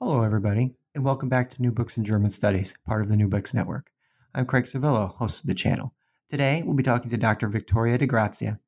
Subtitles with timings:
[0.00, 3.28] Hello, everybody, and welcome back to New Books in German Studies, part of the New
[3.28, 3.90] Books Network.
[4.34, 5.94] I'm Craig Sorvillo, host of the channel.
[6.28, 7.48] Today, we'll be talking to Dr.
[7.48, 8.58] Victoria de Grazia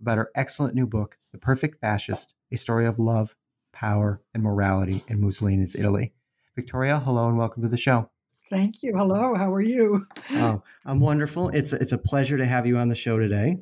[0.00, 3.34] about her excellent new book, The Perfect Fascist A Story of Love,
[3.72, 6.12] Power, and Morality in Mussolini's Italy.
[6.54, 8.08] Victoria, hello, and welcome to the show.
[8.48, 8.94] Thank you.
[8.96, 10.06] Hello, how are you?
[10.32, 11.48] Oh, I'm wonderful.
[11.48, 13.58] It's, it's a pleasure to have you on the show today.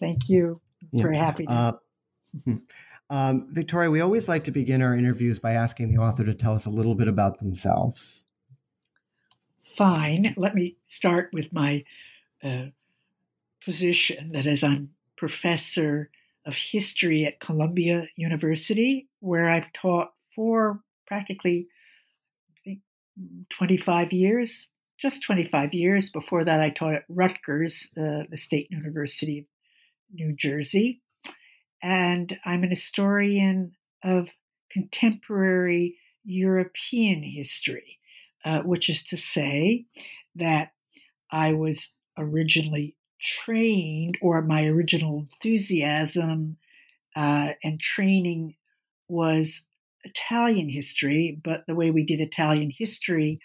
[0.00, 0.60] Thank you.
[0.90, 1.02] Yeah.
[1.02, 1.52] Very happy to.
[1.52, 1.72] Uh,
[2.44, 2.56] hmm.
[3.10, 6.54] Um, Victoria, we always like to begin our interviews by asking the author to tell
[6.54, 8.26] us a little bit about themselves.
[9.62, 10.34] Fine.
[10.36, 11.84] Let me start with my
[12.42, 12.66] uh,
[13.64, 16.10] position that as I'm professor
[16.46, 21.68] of history at Columbia University, where I've taught for practically
[22.64, 22.80] think,
[23.50, 26.10] 25 years, just 25 years.
[26.10, 29.44] Before that, I taught at Rutgers, uh, the State University of
[30.14, 31.01] New Jersey
[31.82, 33.72] and I'm an historian
[34.02, 34.30] of
[34.70, 37.98] contemporary European history,
[38.44, 39.86] uh, which is to say
[40.36, 40.72] that
[41.30, 46.56] I was originally trained, or my original enthusiasm
[47.14, 48.56] uh, and training
[49.08, 49.68] was
[50.04, 53.40] Italian history, but the way we did Italian history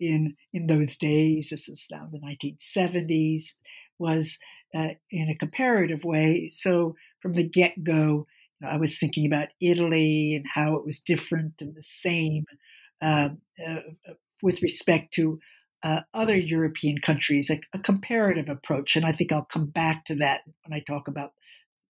[0.00, 3.60] in in those days, this is now the 1970s,
[3.98, 4.38] was
[4.74, 6.48] uh, in a comparative way.
[6.48, 8.26] So from the get go,
[8.60, 12.44] you know, I was thinking about Italy and how it was different and the same
[13.02, 13.30] uh,
[13.66, 13.80] uh,
[14.42, 15.40] with respect to
[15.82, 18.96] uh, other European countries, a, a, comparative approach.
[18.96, 21.32] And I think I'll come back to that when I talk about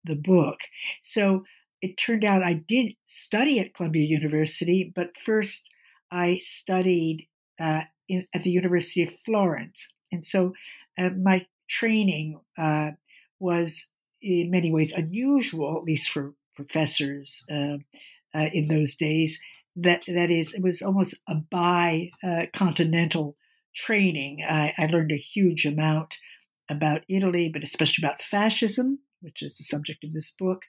[0.04, 0.58] the book.
[1.02, 1.44] So
[1.80, 5.70] it turned out I did study at Columbia University, but first
[6.10, 7.28] I studied
[7.60, 9.92] uh, in, at the University of Florence.
[10.10, 10.54] And so
[10.98, 12.92] uh, my training uh,
[13.38, 13.92] was
[14.26, 17.78] in many ways unusual, at least for professors uh,
[18.34, 19.40] uh, in those days.
[19.76, 23.36] That that is, it was almost a bi-continental
[23.74, 24.42] training.
[24.42, 26.16] I, I, learned a huge amount
[26.70, 30.62] about Italy, but especially about fascism, which is the subject of this book,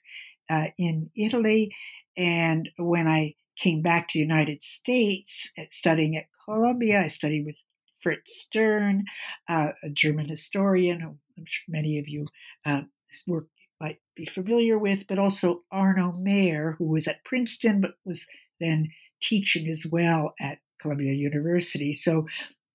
[0.50, 1.74] uh, in Italy.
[2.18, 7.46] And when I came back to the United States, at studying at Columbia, I studied
[7.46, 7.56] with
[8.00, 9.04] Fritz Stern,
[9.48, 12.26] uh, a German historian, who I'm sure many of you
[12.66, 12.82] uh,
[13.26, 17.92] work you might be familiar with, but also Arno Mayer, who was at Princeton but
[18.04, 18.28] was
[18.60, 21.92] then teaching as well at Columbia University.
[21.92, 22.26] So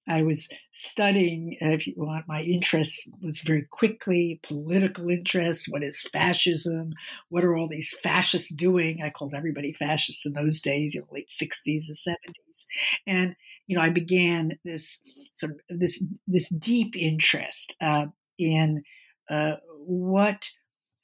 [0.07, 5.67] I was studying, if you want, my interest was very quickly political interest.
[5.69, 6.93] What is fascism?
[7.29, 9.01] What are all these fascists doing?
[9.01, 12.66] I called everybody fascist in those days, you know, late 60s and 70s.
[13.08, 13.35] And,
[13.67, 18.84] you know, I began this sort of this, this deep interest uh, in
[19.29, 19.55] uh,
[19.85, 20.50] what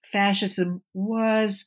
[0.04, 1.66] fascism was,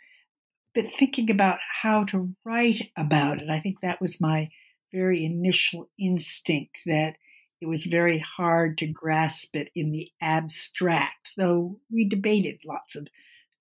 [0.74, 3.50] but thinking about how to write about it.
[3.50, 4.50] I think that was my
[4.92, 7.16] very initial instinct that
[7.60, 13.06] it was very hard to grasp it in the abstract, though we debated lots of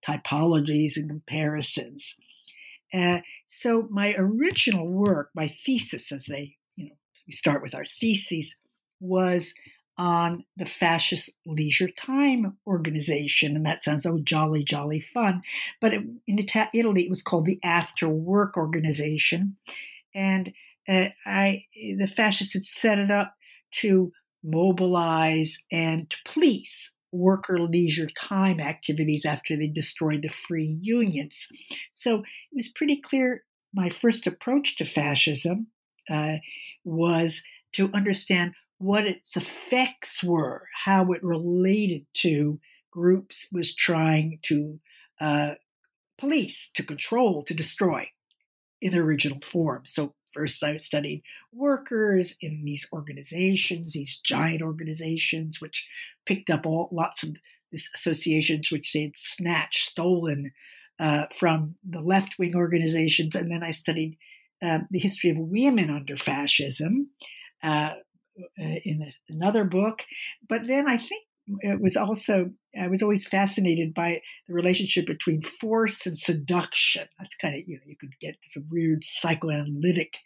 [0.06, 2.18] typologies and comparisons.
[2.94, 6.96] Uh, so my original work, my thesis, as they, you know,
[7.28, 8.60] we start with our theses,
[9.00, 9.54] was
[10.02, 13.56] on the fascist leisure time organization.
[13.56, 15.44] And that sounds so jolly, jolly fun.
[15.80, 19.58] But in Italy, it was called the After Work Organization.
[20.16, 20.52] and
[20.90, 23.36] uh, I the fascists had set it up
[23.82, 24.12] to
[24.44, 31.48] mobilize and to police worker leisure time activities after they destroyed the free unions.
[31.92, 35.68] So it was pretty clear my first approach to fascism
[36.10, 36.38] uh,
[36.84, 37.44] was
[37.74, 44.80] to understand what its effects were, how it related to groups was trying to
[45.20, 45.52] uh,
[46.18, 48.10] police, to control, to destroy
[48.82, 49.86] in original form.
[49.86, 51.22] So first I studied
[51.54, 55.88] workers in these organizations, these giant organizations, which
[56.26, 57.38] picked up all lots of
[57.72, 60.52] these associations which they had snatched, stolen
[61.00, 63.36] uh, from the left wing organizations.
[63.36, 64.18] And then I studied
[64.62, 67.10] uh, the history of women under fascism
[67.64, 67.92] uh,
[68.58, 70.04] in another book.
[70.48, 71.24] But then I think
[71.60, 77.08] it was also I was always fascinated by the relationship between force and seduction.
[77.20, 80.18] That's kind of you know you could get some weird psychoanalytic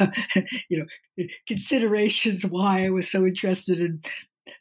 [0.00, 0.08] uh,
[0.68, 4.00] you know considerations why I was so interested in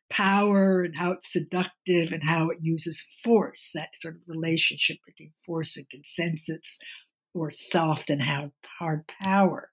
[0.09, 3.71] power and how it's seductive and how it uses force.
[3.74, 6.80] That sort of relationship between force and consensus,
[7.33, 9.69] or soft and hard power.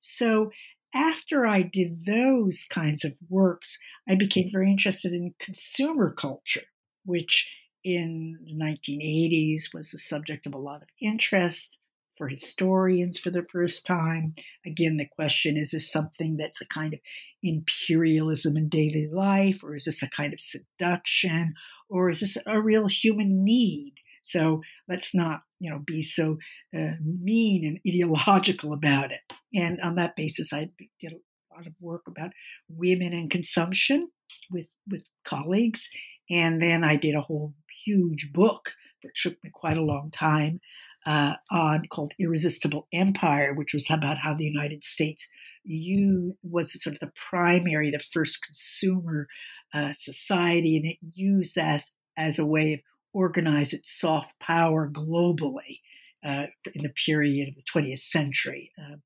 [0.00, 0.50] So
[0.94, 3.78] after I did those kinds of works,
[4.08, 6.66] I became very interested in consumer culture,
[7.04, 7.50] which
[7.84, 11.78] in the 1980s was the subject of a lot of interest
[12.16, 14.34] for historians for the first time.
[14.66, 17.00] Again, the question is this something that's a kind of
[17.42, 21.54] imperialism in daily life, or is this a kind of seduction,
[21.88, 23.94] or is this a real human need?
[24.22, 24.62] So
[24.92, 26.36] let's not, you know, be so
[26.76, 29.20] uh, mean and ideological about it.
[29.54, 30.68] And on that basis, I
[31.00, 32.30] did a lot of work about
[32.68, 34.08] women and consumption
[34.50, 35.90] with with colleagues,
[36.30, 37.54] and then I did a whole
[37.84, 40.60] huge book that took me quite a long time
[41.06, 45.30] uh, on called Irresistible Empire, which was about how the United States
[45.64, 49.28] you was sort of the primary, the first consumer
[49.72, 52.80] uh, society, and it used as as a way of
[53.12, 55.80] organize its soft power globally
[56.24, 58.70] uh, in the period of the 20th century.
[58.78, 58.96] Uh,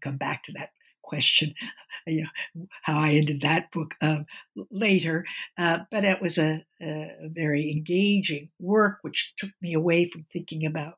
[0.00, 0.70] come back to that
[1.02, 1.54] question,
[2.06, 4.26] you know, how I ended that book um,
[4.70, 5.24] later.
[5.56, 10.66] Uh, but it was a, a, very engaging work, which took me away from thinking
[10.66, 10.94] about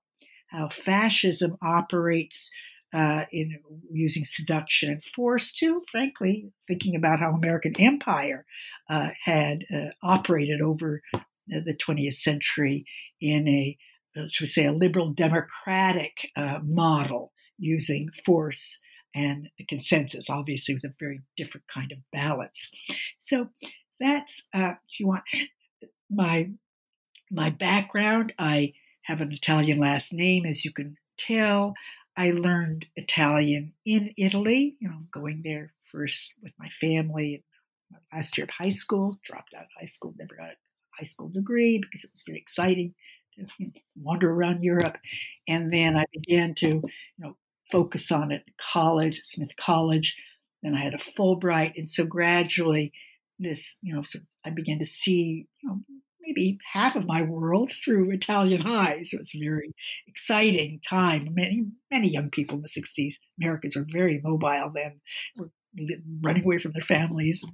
[0.48, 2.52] how fascism operates
[2.94, 3.58] uh, in
[3.90, 8.46] using seduction and force to, frankly, thinking about how American empire
[8.88, 11.02] uh, had uh, operated over
[11.48, 12.84] the 20th century
[13.20, 13.76] in a,
[14.16, 18.82] uh, should we say, a liberal democratic uh, model using force
[19.14, 22.70] and consensus, obviously with a very different kind of balance.
[23.18, 23.48] So
[23.98, 25.22] that's, uh, if you want,
[26.10, 26.50] my
[27.30, 28.32] my background.
[28.38, 31.74] I have an Italian last name, as you can tell.
[32.16, 37.44] I learned Italian in Italy, you know, going there first with my family
[38.12, 40.56] last year of high school, dropped out of high school, never got a
[40.98, 42.94] high school degree because it was very exciting
[43.36, 44.96] to wander around Europe.
[45.46, 46.82] And then I began to, you
[47.18, 47.36] know,
[47.70, 50.20] focus on it at college, Smith College.
[50.62, 51.72] Then I had a Fulbright.
[51.76, 52.92] And so gradually
[53.38, 55.80] this, you know, so I began to see, you know,
[56.20, 59.10] maybe half of my world through Italian eyes.
[59.10, 59.74] So it's a very
[60.06, 61.28] exciting time.
[61.32, 65.00] Many, many young people in the 60s, Americans were very mobile then,
[65.36, 65.50] were
[66.22, 67.44] running away from their families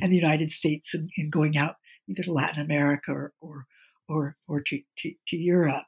[0.00, 1.76] and, the United States and, and, going out
[2.08, 3.66] either to Latin America or or
[4.08, 5.86] or, or to, to, to Europe.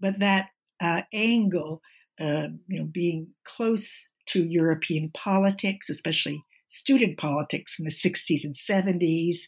[0.00, 0.50] But that
[0.82, 1.82] uh, angle,
[2.20, 8.54] uh, you know, being close to European politics, especially student politics in the 60s and
[8.54, 9.46] 70s,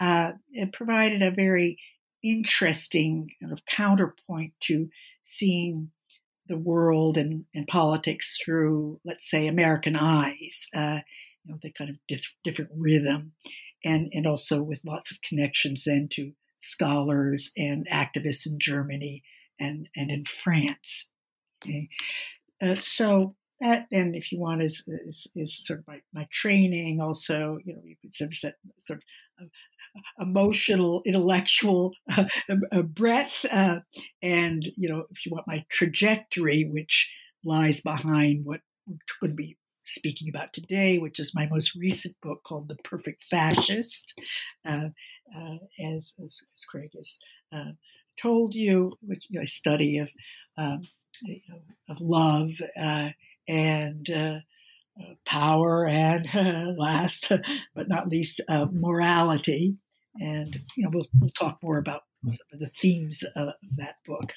[0.00, 1.78] uh, it provided a very
[2.22, 4.88] interesting kind of counterpoint to
[5.22, 5.90] seeing
[6.48, 10.68] the world and, and politics through, let's say, American eyes.
[10.74, 10.98] Uh,
[11.44, 13.32] you know, the kind of dif- different rhythm
[13.84, 19.22] and, and also with lots of connections then to scholars and activists in Germany
[19.60, 21.12] and, and in France.
[21.62, 21.88] Okay.
[22.62, 27.00] Uh, so that, and if you want, is, is, is sort of my, my training.
[27.00, 28.98] Also, you know, you could sort of set sort
[29.40, 29.48] of
[30.18, 33.80] emotional, intellectual uh, uh, breadth, uh,
[34.22, 37.12] and you know, if you want my trajectory, which
[37.44, 38.60] lies behind what
[39.20, 44.18] could be speaking about today, which is my most recent book called The Perfect Fascist,
[44.64, 44.88] uh,
[45.36, 47.18] uh, as, as, as, Craig has
[47.52, 47.72] uh,
[48.20, 50.08] told you, which you know, a study of
[50.56, 50.82] um,
[51.22, 52.50] you know, of love
[52.80, 53.10] uh,
[53.48, 54.38] and uh,
[55.00, 56.26] uh, power, and
[56.78, 57.32] last
[57.74, 58.40] but not least,
[58.72, 59.76] morality.
[60.16, 64.32] And you know, we'll, we'll talk more about some of the themes of that book.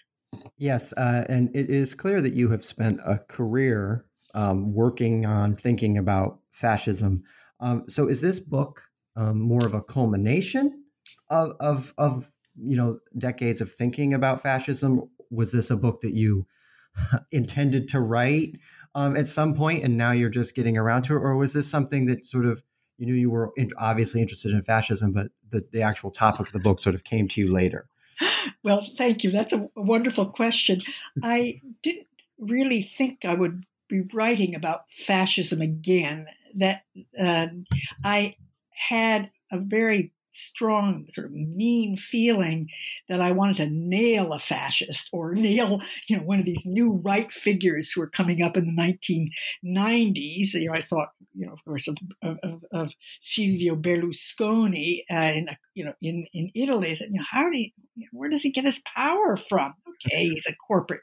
[0.58, 4.07] Yes, and it is clear that you have spent a career
[4.38, 7.24] um, working on thinking about fascism.
[7.60, 8.84] Um, so, is this book
[9.16, 10.84] um, more of a culmination
[11.30, 15.10] of, of, of you know decades of thinking about fascism?
[15.32, 16.46] Was this a book that you
[17.32, 18.60] intended to write
[18.94, 21.70] um, at some point, and now you're just getting around to it, or was this
[21.70, 22.62] something that sort of
[23.00, 26.54] you knew you were in, obviously interested in fascism, but the, the actual topic of
[26.54, 27.90] the book sort of came to you later?
[28.64, 29.32] Well, thank you.
[29.32, 30.82] That's a, a wonderful question.
[31.24, 32.08] I didn't
[32.40, 36.28] really think I would be writing about fascism again.
[36.56, 36.82] That
[37.20, 37.66] um,
[38.04, 38.36] I
[38.72, 42.70] had a very strong sort of mean feeling
[43.10, 46.94] that I wanted to nail a fascist or nail, you know, one of these new
[47.04, 49.30] right figures who were coming up in the
[49.66, 50.54] 1990s.
[50.54, 55.48] You know, I thought, you know, of course, of, of, of Silvio Berlusconi uh, in,
[55.74, 56.92] you know, in, in Italy.
[56.92, 57.70] I said, you know, how do you,
[58.12, 59.74] where does he get his power from?
[60.06, 61.02] Okay, he's a corporate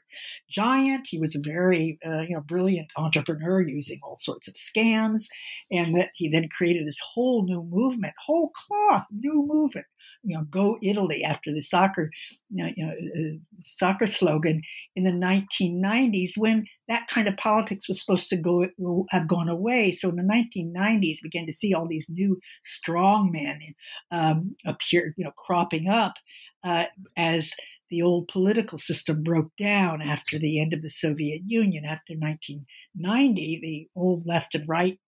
[0.49, 1.07] giant.
[1.09, 5.27] He was a very, uh, you know, brilliant entrepreneur using all sorts of scams,
[5.71, 9.85] and that he then created this whole new movement, whole cloth, new movement.
[10.23, 12.09] You know, go Italy after the soccer,
[12.49, 14.61] you know, you know uh, soccer slogan
[14.95, 18.67] in the 1990s when that kind of politics was supposed to go
[19.11, 19.91] have gone away.
[19.91, 23.59] So in the 1990s, began to see all these new strong men
[24.11, 26.13] um, appear, you know, cropping up
[26.63, 26.85] uh,
[27.15, 27.53] as
[27.89, 31.85] the old political system broke down after the end of the Soviet Union.
[31.85, 34.99] After 1990, the old left and right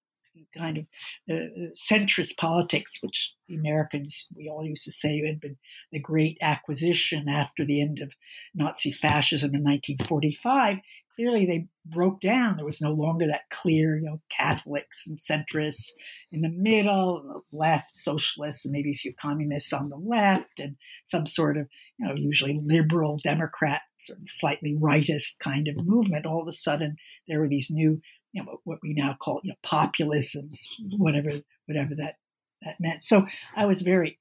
[0.58, 0.86] kind of
[1.30, 5.58] uh, centrist politics, which the Americans, we all used to say, had been
[5.92, 8.14] the great acquisition after the end of
[8.54, 10.80] Nazi fascism in 1945,
[11.18, 12.58] clearly they broke down.
[12.58, 15.94] There was no longer that clear, you know, Catholics and centrists
[16.32, 20.60] in the middle, and the left, socialists, and maybe a few communists on the left,
[20.60, 25.86] and some sort of, you know, usually liberal Democrat, sort of slightly rightist kind of
[25.86, 26.26] movement.
[26.26, 26.98] All of a sudden,
[27.28, 28.02] there were these new
[28.38, 30.67] you know, what we now call you know, populisms,
[30.98, 31.32] whatever
[31.65, 32.15] whatever that
[32.62, 33.03] that meant.
[33.03, 33.25] So
[33.56, 34.20] I was very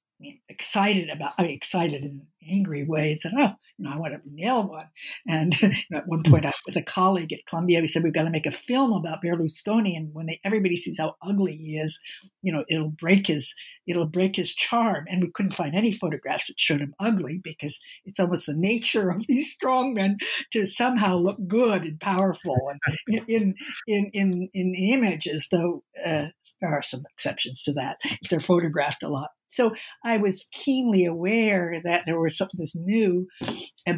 [0.49, 4.15] excited about, I mean, excited in angry way and said, oh, you know, I want
[4.15, 4.89] to nail one.
[5.29, 8.15] And you know, at one point, I, with a colleague at Columbia, we said we've
[8.15, 11.77] got to make a film about Berlusconi, and when they, everybody sees how ugly he
[11.77, 12.01] is,
[12.43, 13.55] you know, it'll break his
[13.87, 15.07] it'll break his charm.
[15.09, 19.11] And we couldn't find any photographs that showed him ugly because it's almost the nature
[19.11, 20.19] of these strong men
[20.53, 23.55] to somehow look good and powerful and in
[23.87, 26.27] in in in images, though uh,
[26.61, 29.31] there are some exceptions to that if they're photographed a lot.
[29.49, 33.29] So I was keenly aware that there was something that's new,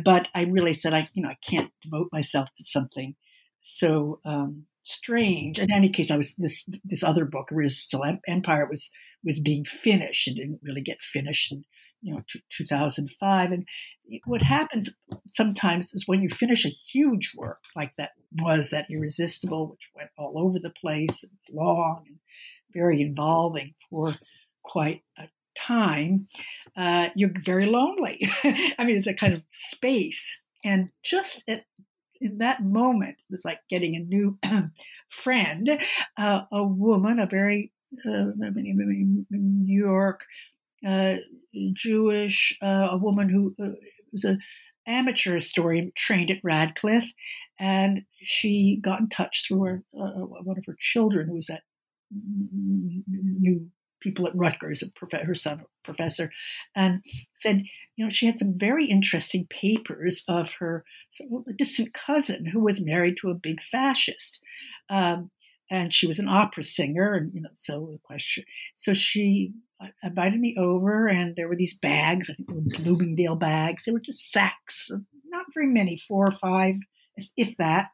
[0.04, 3.14] but I really said, I, you know, I can't devote myself to something
[3.60, 5.58] so um, strange.
[5.58, 8.90] In any case, I was this this other book, Irresistible Empire, was
[9.24, 11.64] was being finished and didn't really get finished in
[12.02, 13.52] you know t- 2005.
[13.52, 13.66] And
[14.24, 19.68] what happens sometimes is when you finish a huge work like that was that Irresistible,
[19.68, 22.18] which went all over the place, it's long and
[22.72, 24.12] very involving for
[24.62, 26.28] quite a time,
[26.76, 28.28] uh, you're very lonely.
[28.44, 30.40] I mean, it's a kind of space.
[30.64, 31.64] And just at,
[32.20, 34.38] in that moment, it was like getting a new
[35.08, 35.80] friend,
[36.16, 37.72] uh, a woman, a very
[38.06, 38.32] uh,
[39.30, 40.24] New York
[41.72, 43.72] Jewish, uh, a woman who uh,
[44.12, 44.40] was an
[44.86, 47.12] amateur historian trained at Radcliffe,
[47.58, 51.62] and she got in touch through her, uh, one of her children who was at
[52.10, 53.70] New
[54.00, 54.82] people at Rutgers,
[55.12, 56.30] her son, professor,
[56.74, 57.02] and
[57.34, 57.64] said,
[57.96, 60.84] you know, she had some very interesting papers of her
[61.56, 64.40] distant cousin who was married to a big fascist.
[64.88, 65.30] Um,
[65.70, 68.44] and she was an opera singer, and you know, so the question.
[68.74, 69.52] So she
[70.02, 72.30] invited me over, and there were these bags.
[72.30, 73.84] I think they were Bloomingdale bags.
[73.84, 74.90] They were just sacks,
[75.26, 76.74] not very many, four or five,
[77.16, 77.90] if, if that.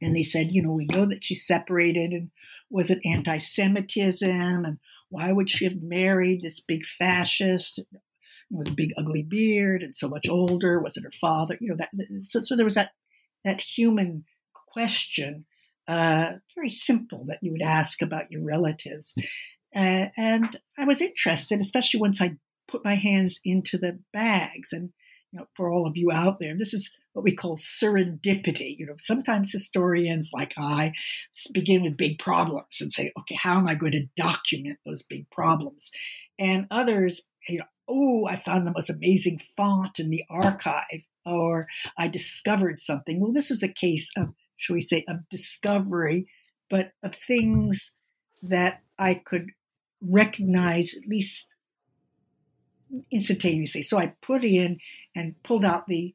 [0.00, 2.30] And they said, you know, we know that she's separated, and
[2.70, 4.78] was it anti-Semitism, and
[5.08, 7.80] why would she have married this big fascist
[8.50, 10.80] with a big ugly beard and so much older?
[10.80, 11.56] Was it her father?
[11.60, 11.90] You know that.
[12.24, 12.90] So, so there was that
[13.44, 14.24] that human
[14.72, 15.46] question,
[15.86, 19.16] uh, very simple that you would ask about your relatives,
[19.78, 24.92] uh, and I was interested, especially once I put my hands into the bags and
[25.30, 28.76] you know, for all of you out there, this is what we call serendipity.
[28.78, 30.92] You know, sometimes historians like I
[31.52, 35.30] begin with big problems and say, okay, how am I going to document those big
[35.30, 35.90] problems?
[36.38, 41.66] And others, you know, oh, I found the most amazing font in the archive, or
[41.96, 43.20] I discovered something.
[43.20, 46.26] Well, this was a case of, shall we say, of discovery,
[46.70, 48.00] but of things
[48.42, 49.50] that I could
[50.00, 51.54] recognize at least
[53.10, 53.82] instantaneously.
[53.82, 54.78] So I put in
[55.14, 56.14] and pulled out the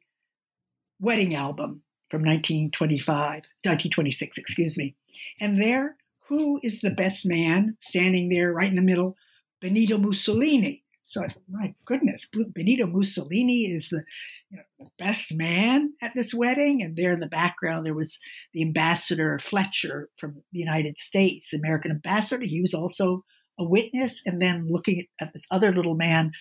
[1.00, 4.94] wedding album from 1925, 1926, excuse me.
[5.40, 5.96] And there,
[6.28, 9.16] who is the best man standing there right in the middle?
[9.60, 10.82] Benito Mussolini.
[11.06, 14.04] So, my goodness, Benito Mussolini is the,
[14.50, 16.82] you know, the best man at this wedding.
[16.82, 18.20] And there in the background, there was
[18.52, 22.44] the ambassador Fletcher from the United States, American ambassador.
[22.44, 23.22] He was also
[23.58, 24.22] a witness.
[24.26, 26.32] And then looking at this other little man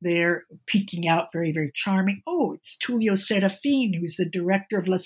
[0.00, 2.22] there peeking out, very, very charming.
[2.26, 4.96] Oh, it's Tullio Serafin, who's the director of La,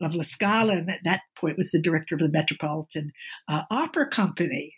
[0.00, 3.12] of La Scala, and at that point was the director of the Metropolitan
[3.48, 4.74] uh, Opera Company,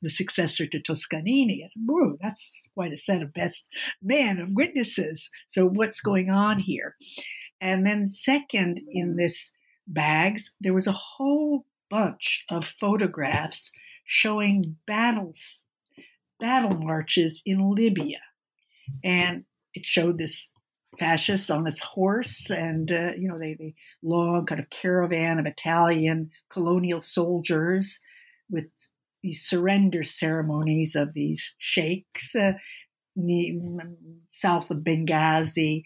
[0.00, 1.62] the successor to Toscanini.
[1.62, 3.68] I said, whoa, that's quite a set of best
[4.02, 5.30] man of witnesses.
[5.46, 6.96] So what's going on here?
[7.60, 9.54] And then second in this
[9.86, 13.72] bags, there was a whole bunch of photographs
[14.04, 15.64] showing battles,
[16.42, 18.18] battle marches in Libya.
[19.04, 19.44] And
[19.74, 20.52] it showed this
[20.98, 25.46] fascist on his horse and uh, you know they, they long kind of caravan of
[25.46, 28.04] italian colonial soldiers
[28.50, 28.66] with
[29.22, 32.52] these surrender ceremonies of these sheikhs uh,
[34.28, 35.82] south of benghazi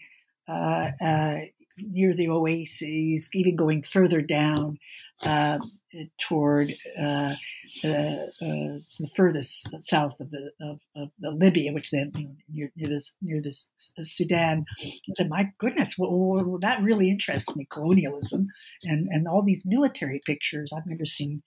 [0.49, 1.37] uh, uh,
[1.77, 4.77] near the oases even going further down
[5.25, 5.57] uh,
[6.19, 6.69] toward
[6.99, 7.33] uh,
[7.81, 12.71] the, the, furthest south of the of, of the Libya, which then you know, near,
[12.75, 13.71] near this near this
[14.01, 14.65] Sudan.
[14.79, 17.65] I said, "My goodness, well, that really interests me.
[17.69, 18.47] Colonialism
[18.83, 20.71] and and all these military pictures.
[20.75, 21.41] I've never seen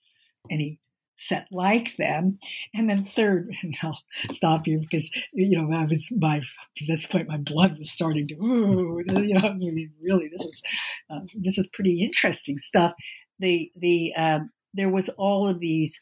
[0.49, 0.79] any."
[1.21, 2.39] set like them.
[2.73, 4.01] And then third, and I'll
[4.31, 8.27] stop you because you know I was my at this point my blood was starting
[8.27, 9.55] to ooh, you know
[10.03, 10.63] really this is
[11.11, 12.93] uh, this is pretty interesting stuff
[13.41, 15.99] the the um, there was all of these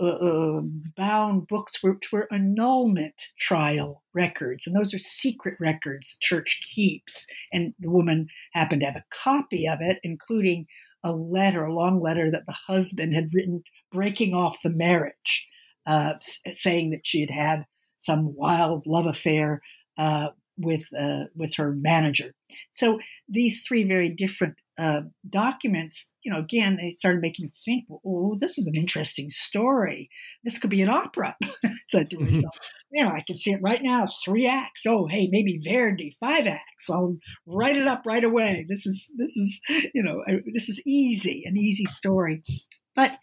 [0.00, 0.60] uh, uh,
[0.96, 7.26] bound books which were annulment trial records, and those are secret records church keeps.
[7.52, 10.66] And the woman happened to have a copy of it, including
[11.04, 15.48] a letter, a long letter that the husband had written breaking off the marriage,
[15.86, 16.14] uh,
[16.52, 19.60] saying that she had had some wild love affair
[19.96, 22.32] uh, with uh, with her manager.
[22.68, 27.84] So these three very different uh, documents, you know, again, they started making me think,
[28.04, 30.10] oh, this is an interesting story.
[30.42, 31.36] This could be an opera.
[31.88, 34.84] said to myself, you know, I can see it right now, three acts.
[34.86, 36.90] Oh, hey, maybe Verdi, five acts.
[36.90, 38.66] I'll write it up right away.
[38.68, 39.60] This is, this is,
[39.94, 42.42] you know, this is easy, an easy story.
[42.96, 43.18] But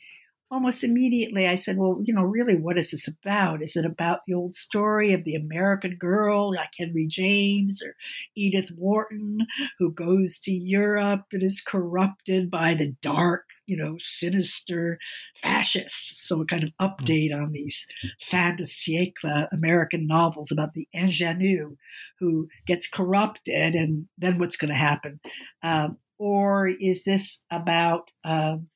[0.52, 3.64] almost immediately I said, well, you know, really, what is this about?
[3.64, 7.96] Is it about the old story of the American girl like Henry James or
[8.36, 9.48] Edith Wharton
[9.80, 15.00] who goes to Europe and is corrupted by the dark, you know, sinister
[15.36, 16.28] fascists?
[16.28, 17.88] So a kind of update on these
[18.20, 21.78] fin de siècle American novels about the ingenue
[22.20, 25.22] who gets corrupted and then what's going to happen?
[25.64, 28.68] Um, or is this about um,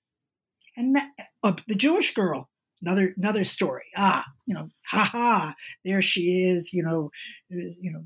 [0.76, 1.10] and that,
[1.44, 2.50] oh, the Jewish girl,
[2.82, 3.86] another another story.
[3.96, 6.74] Ah, you know, ha ha, there she is.
[6.74, 7.12] You know,
[7.52, 8.04] uh, you know,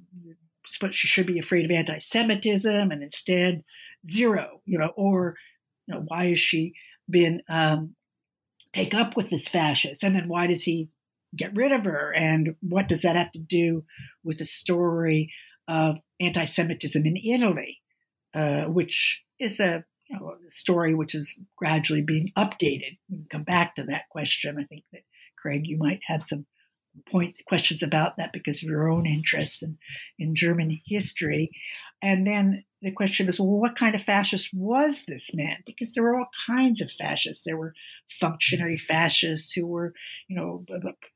[0.81, 3.63] but she should be afraid of anti-Semitism, and instead
[4.07, 4.61] zero.
[4.65, 5.35] You know, or
[5.87, 6.73] you know, why has she
[7.09, 7.95] been um,
[8.73, 10.89] take up with this fascist, and then why does he
[11.35, 13.83] get rid of her, and what does that have to do
[14.23, 15.31] with the story
[15.67, 17.79] of anti-Semitism in Italy,
[18.33, 22.97] uh, which is a you know, story which is gradually being updated.
[23.09, 24.57] We can come back to that question.
[24.59, 25.03] I think that
[25.37, 26.45] Craig, you might have some
[27.09, 29.77] points, questions about that because of your own interests in,
[30.17, 31.51] in German history.
[32.01, 35.57] And then the question is, well, what kind of fascist was this man?
[35.65, 37.43] Because there were all kinds of fascists.
[37.43, 37.73] There were
[38.09, 39.93] functionary fascists who were,
[40.27, 40.65] you know,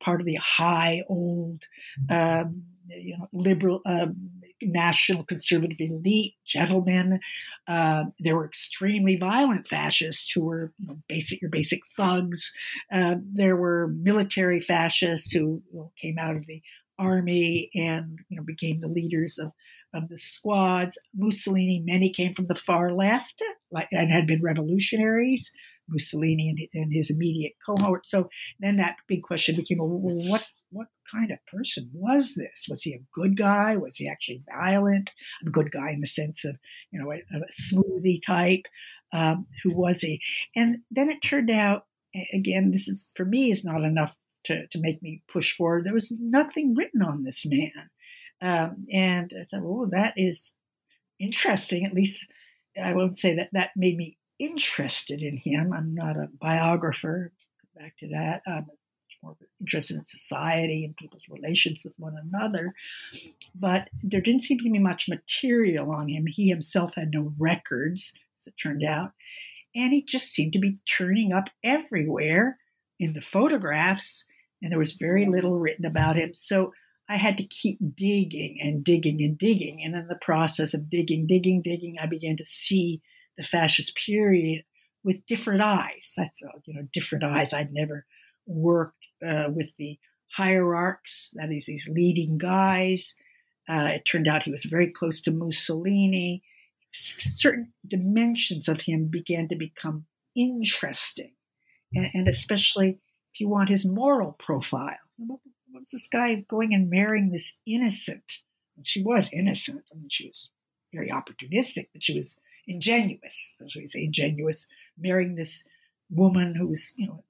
[0.02, 1.64] part of the high old,
[2.10, 4.30] um, you know, liberal, um,
[4.68, 7.20] national conservative elite, gentlemen.
[7.68, 12.54] Uh, there were extremely violent fascists who were you know, basic your basic thugs.
[12.92, 16.62] Uh, there were military fascists who you know, came out of the
[17.00, 19.52] army and you know became the leaders of
[19.94, 21.00] of the squads.
[21.16, 25.54] Mussolini, many came from the far left like, and had been revolutionaries.
[25.90, 28.08] Mussolini and, and his immediate cohort.
[28.08, 32.68] So then that big question became, well, what what kind of person was this?
[32.70, 33.78] Was he a good guy?
[33.78, 35.14] Was he actually violent?
[35.46, 36.58] A good guy in the sense of,
[36.92, 38.66] you know, a, a smoothie type.
[39.14, 40.20] Um, who was he?
[40.56, 41.86] And then it turned out,
[42.34, 45.86] again, this is for me is not enough to, to make me push forward.
[45.86, 47.90] There was nothing written on this man.
[48.42, 50.56] Um, and I thought, oh, that is
[51.20, 51.86] interesting.
[51.86, 52.30] At least
[52.82, 55.72] I won't say that that made me interested in him.
[55.72, 57.32] I'm not a biographer.
[57.76, 58.42] Back to that.
[58.48, 58.68] I'm
[59.24, 62.74] more interested in society and people's relations with one another.
[63.56, 66.28] But there didn't seem to be much material on him.
[66.28, 68.20] He himself had no records.
[68.44, 69.12] as it turned out.
[69.76, 72.58] And he just seemed to be turning up everywhere
[73.00, 74.28] in the photographs,
[74.62, 76.34] and there was very little written about him.
[76.34, 76.74] So
[77.10, 79.82] I had to keep digging and digging and digging.
[79.84, 83.02] And in the process of digging, digging, digging, I began to see
[83.36, 84.64] the fascist period
[85.04, 86.14] with different eyes.
[86.16, 87.54] That's, uh, you know, different eyes.
[87.54, 88.06] I'd never
[88.46, 89.98] worked uh, with the
[90.32, 93.16] hierarchs, that is, these leading guys.
[93.70, 96.44] Uh, it turned out he was very close to Mussolini.
[96.92, 100.06] Certain dimensions of him began to become
[100.36, 101.34] interesting,
[101.94, 103.00] and, and especially
[103.34, 104.98] if you want his moral profile.
[105.18, 105.40] What
[105.74, 108.44] was this guy going and marrying this innocent?
[108.78, 109.84] And she was innocent.
[109.92, 110.52] I mean, she was
[110.94, 113.56] very opportunistic, but she was ingenuous.
[113.64, 115.68] As we say, ingenuous, marrying this
[116.10, 117.24] woman who was, you know,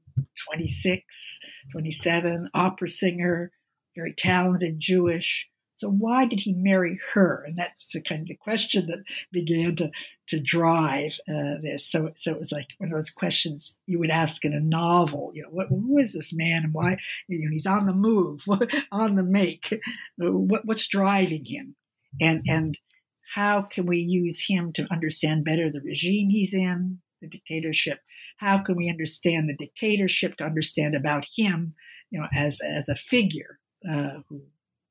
[0.48, 1.40] 26,
[1.72, 3.52] 27, opera singer,
[3.96, 5.50] very talented, Jewish.
[5.76, 7.44] So why did he marry her?
[7.46, 9.92] And that's the kind of the question that began to
[10.28, 11.86] to drive uh, this.
[11.86, 15.32] So so it was like one of those questions you would ask in a novel.
[15.34, 16.98] You know, what, who is this man and why?
[17.28, 18.46] You know, he's on the move,
[18.92, 19.82] on the make.
[20.18, 21.76] What, what's driving him?
[22.22, 22.78] And and
[23.34, 28.00] how can we use him to understand better the regime he's in, the dictatorship?
[28.44, 31.76] How can we understand the dictatorship to understand about him,
[32.12, 34.42] you know, as as a figure uh, who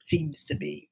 [0.03, 0.89] seems to be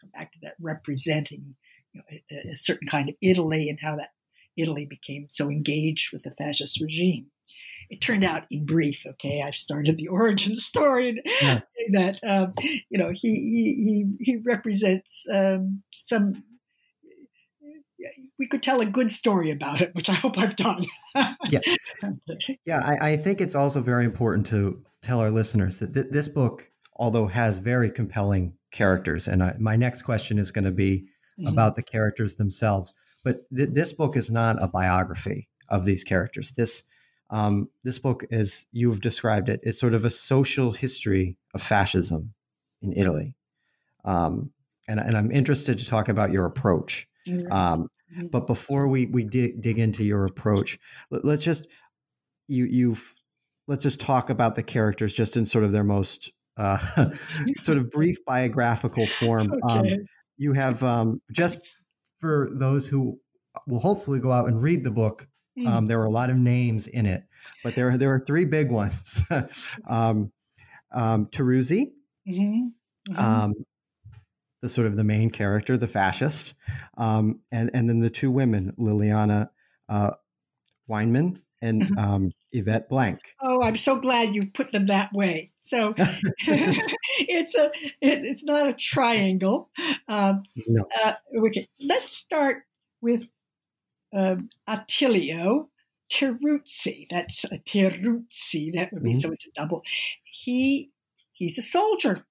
[0.00, 1.54] come back to that representing
[1.92, 4.10] you know, a, a certain kind of Italy and how that
[4.56, 7.26] Italy became so engaged with the fascist regime
[7.90, 11.60] it turned out in brief okay i've started the origin story yeah.
[11.92, 12.52] that um,
[12.90, 16.42] you know he he he, represents um, some
[18.38, 20.82] we could tell a good story about it which i hope i've done
[21.50, 21.60] yeah
[22.64, 26.28] yeah I, I, think it's also very important to tell our listeners that th- this
[26.28, 29.28] book although has very compelling characters.
[29.28, 31.06] And I, my next question is going to be
[31.38, 31.48] mm-hmm.
[31.48, 32.94] about the characters themselves.
[33.24, 36.52] But th- this book is not a biography of these characters.
[36.52, 36.84] This
[37.30, 41.60] um, this book, as you have described it, is sort of a social history of
[41.60, 42.32] fascism
[42.80, 43.34] in Italy.
[44.02, 44.52] Um,
[44.88, 47.06] and, and, I'm interested to talk about your approach.
[47.28, 47.52] Mm-hmm.
[47.52, 48.26] Um, mm-hmm.
[48.28, 50.78] but before we we dig, dig into your approach,
[51.10, 51.68] let, us just
[52.46, 53.14] you you've
[53.66, 56.78] let's just talk about the characters just in sort of their most uh,
[57.58, 59.52] sort of brief biographical form.
[59.52, 59.94] Um, okay.
[59.94, 59.98] Um,
[60.36, 61.62] you have um, just
[62.18, 63.20] for those who
[63.66, 65.26] will hopefully go out and read the book.
[65.66, 65.88] Um, mm.
[65.88, 67.24] there are a lot of names in it,
[67.64, 69.28] but there there are three big ones.
[69.88, 70.30] um,
[70.92, 71.90] um, Teruzzi,
[72.28, 72.68] mm-hmm.
[73.12, 73.50] Mm-hmm.
[74.60, 76.54] The sort of the main character, the fascist,
[76.96, 79.50] um, and and then the two women, Liliana
[79.88, 80.10] uh,
[80.90, 81.98] Weinman and mm-hmm.
[81.98, 83.20] um, Yvette Blanc.
[83.40, 85.52] Oh, I'm so glad you put them that way.
[85.64, 87.66] So it's a
[88.00, 89.70] it, it's not a triangle.
[90.08, 90.86] Um, no.
[91.02, 92.62] uh, okay, let's start
[93.00, 93.28] with
[94.12, 95.68] um, Attilio
[96.10, 97.06] Teruzzi.
[97.10, 98.74] That's a Teruzzi.
[98.74, 99.18] That would be mm-hmm.
[99.18, 99.30] so.
[99.32, 99.82] It's a double.
[100.24, 100.90] He
[101.32, 102.24] he's a soldier.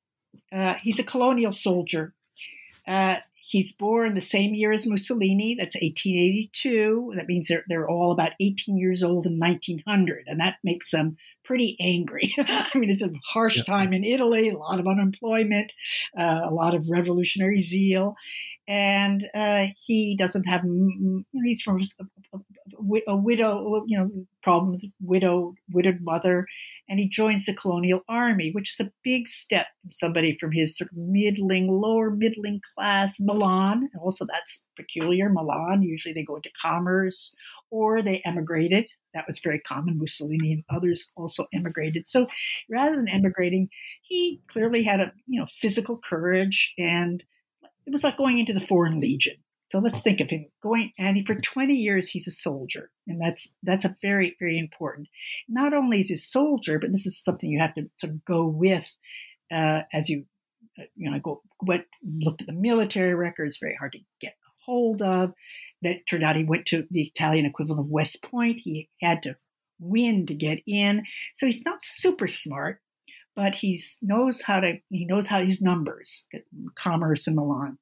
[0.52, 2.14] Uh, he's a colonial soldier.
[2.88, 5.56] Uh, he's born the same year as Mussolini.
[5.56, 7.14] That's 1882.
[7.16, 11.18] That means they're, they're all about 18 years old in 1900, and that makes them
[11.44, 12.34] pretty angry.
[12.40, 15.72] I mean, it's a harsh time in Italy, a lot of unemployment,
[16.18, 18.16] uh, a lot of revolutionary zeal.
[18.68, 20.62] And uh, he doesn't have,
[21.32, 21.82] he's from
[22.34, 22.38] a,
[23.08, 24.10] a, widow, you know,
[24.44, 26.48] problem with widow, widowed mother,
[26.90, 30.92] and he joins the colonial army, which is a big step somebody from his sort
[30.92, 33.90] of middling, lower middling class Milan.
[33.94, 35.30] And also, that's peculiar.
[35.30, 37.36] Milan, usually they go into commerce
[37.70, 38.88] or they emigrated
[39.18, 39.98] that was very common.
[39.98, 42.08] Mussolini and others also emigrated.
[42.08, 42.28] So
[42.70, 43.70] rather than emigrating,
[44.04, 47.24] he clearly had a you know physical courage, and
[47.86, 49.38] it was like going into the Foreign Legion.
[49.70, 53.22] So let's think of him going, and he, for 20 years he's a soldier, and
[53.22, 55.10] that's that's a very very important.
[55.50, 58.26] Not only is he a soldier, but this is something you have to sort of
[58.26, 58.90] go with
[59.52, 60.26] uh, as you
[60.80, 63.60] uh, you know go went, looked at the military records.
[63.60, 64.36] Very hard to get
[64.68, 65.34] hold of
[65.82, 68.60] that turned out he went to the Italian equivalent of West Point.
[68.60, 69.36] He had to
[69.80, 71.04] win to get in.
[71.34, 72.82] So he's not super smart,
[73.36, 76.28] but he knows how to, he knows how his numbers,
[76.76, 77.78] commerce in Milan.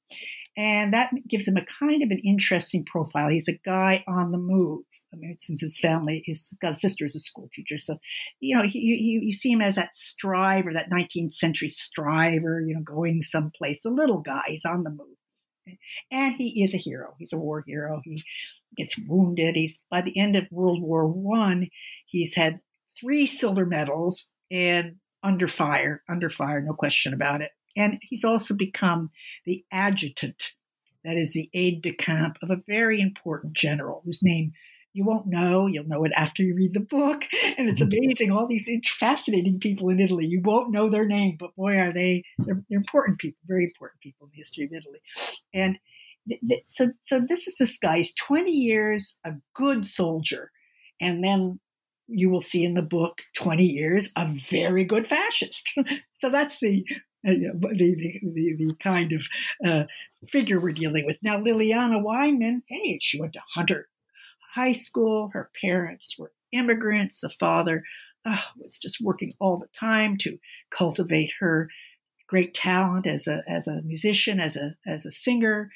[0.58, 3.30] And that gives him a kind of an interesting profile.
[3.30, 4.84] He's a guy on the move.
[5.14, 6.24] I mean, since his family,
[6.62, 7.78] got a sister as a school teacher.
[7.78, 7.96] So,
[8.40, 12.82] you know, you, you see him as that striver, that 19th century striver, you know,
[12.82, 15.78] going someplace, the little guy, he's on the move.
[16.12, 17.16] And he is a hero.
[17.18, 18.02] He's a war hero.
[18.04, 18.24] He
[18.78, 19.56] gets wounded.
[19.56, 21.70] He's by the end of World War One,
[22.06, 22.60] he's had
[23.00, 27.52] three silver medals and under fire, under fire, no question about it.
[27.76, 29.12] And he's also become
[29.46, 30.54] the adjutant
[31.06, 34.54] that is the aide de camp of a very important general whose name
[34.92, 35.68] you won't know.
[35.68, 37.26] You'll know it after you read the book.
[37.58, 38.06] And it's mm-hmm.
[38.06, 38.32] amazing.
[38.32, 40.26] All these fascinating people in Italy.
[40.26, 44.02] You won't know their name, but boy, are they, they're, they're important people, very important
[44.02, 45.00] people in the history of Italy.
[45.54, 45.78] And
[46.28, 47.98] th- th- so, so this is this guy.
[47.98, 50.52] He's 20 years a good soldier.
[51.00, 51.62] And then
[52.08, 55.80] you will see in the book 20 years a very good fascist.
[56.20, 56.86] so that's the,
[57.26, 59.28] the, the, the, the, kind of
[59.66, 59.86] uh,
[60.26, 61.20] figure we're dealing with.
[61.24, 63.88] Now, Liliana Weinman, hey, she went to Hunter
[64.56, 65.30] high school.
[65.34, 67.20] Her parents were immigrants.
[67.20, 67.84] The father
[68.26, 70.38] uh, was just working all the time to
[70.72, 71.70] cultivate her
[72.28, 75.70] great talent as a as a musician, as a as a singer.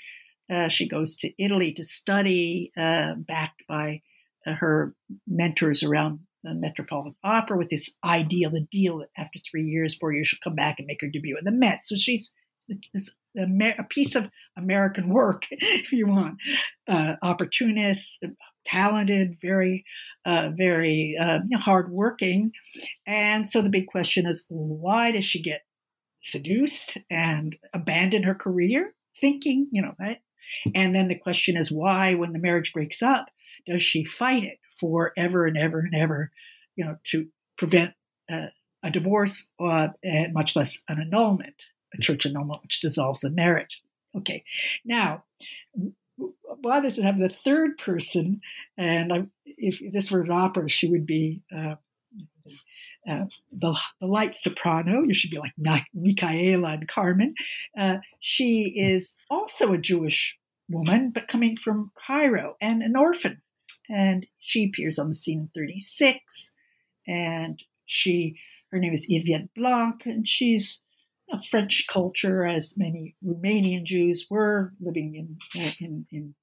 [0.51, 4.01] Uh, she goes to Italy to study, uh, backed by
[4.47, 4.95] uh, her
[5.27, 10.13] mentors around the Metropolitan Opera with this ideal, the deal that after three years, four
[10.13, 11.85] years, she'll come back and make her debut in the Met.
[11.85, 12.33] So she's
[12.93, 16.37] this, a, piece of American work, if you want.
[16.87, 18.23] Uh, opportunist,
[18.65, 19.85] talented, very,
[20.25, 22.51] uh, very uh, hardworking.
[23.05, 25.61] And so the big question is why does she get
[26.19, 28.93] seduced and abandon her career?
[29.19, 30.19] Thinking, you know, right?
[30.73, 33.27] And then the question is why, when the marriage breaks up,
[33.65, 36.31] does she fight it for ever and ever and ever,
[36.75, 37.93] you know, to prevent
[38.31, 38.47] uh,
[38.83, 39.89] a divorce, uh,
[40.31, 43.83] much less an annulment, a church annulment, which dissolves a marriage?
[44.15, 44.43] Okay,
[44.85, 45.23] now
[46.61, 48.41] why does it have the third person?
[48.77, 51.75] And I, if this were an opera, she would be uh,
[53.09, 55.03] uh, the, the light soprano.
[55.03, 55.53] You should be like
[55.93, 57.35] Michaela and Carmen.
[57.77, 60.37] Uh, she is also a Jewish
[60.69, 63.41] woman, but coming from Cairo and an orphan.
[63.89, 66.55] And she appears on the scene in 36.
[67.07, 68.37] And she,
[68.71, 70.81] her name is Yvette Blanc, and she's
[71.31, 75.37] a French culture, as many Romanian Jews were living in,
[75.79, 76.35] in, in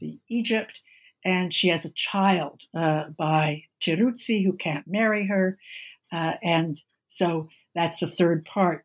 [0.00, 0.82] the Egypt.
[1.24, 5.58] And she has a child uh, by Teruzzi who can't marry her.
[6.12, 8.84] Uh, and so that's the third part.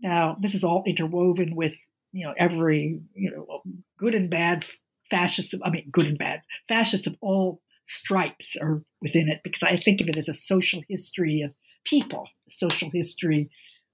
[0.00, 1.76] Now, this is all interwoven with,
[2.12, 3.62] you know, every, you know,
[3.96, 4.64] good and bad
[5.10, 9.76] fascists, I mean, good and bad fascists of all stripes are within it because I
[9.76, 13.50] think of it as a social history of people, social history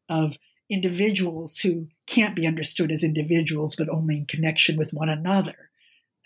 [0.09, 0.37] of
[0.71, 5.71] individuals who can't be understood as individuals, but only in connection with one another.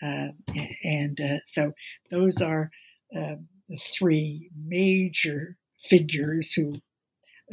[0.01, 0.29] Uh,
[0.83, 1.73] and uh, so
[2.09, 2.71] those are
[3.15, 3.35] uh,
[3.67, 6.73] the three major figures who,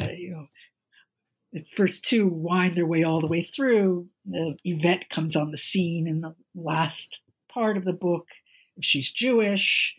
[0.01, 0.47] uh, you know,
[1.53, 4.07] the first two wind their way all the way through.
[4.25, 7.21] The Yvette comes on the scene in the last
[7.57, 8.29] part of the book.
[8.77, 9.97] If she's Jewish,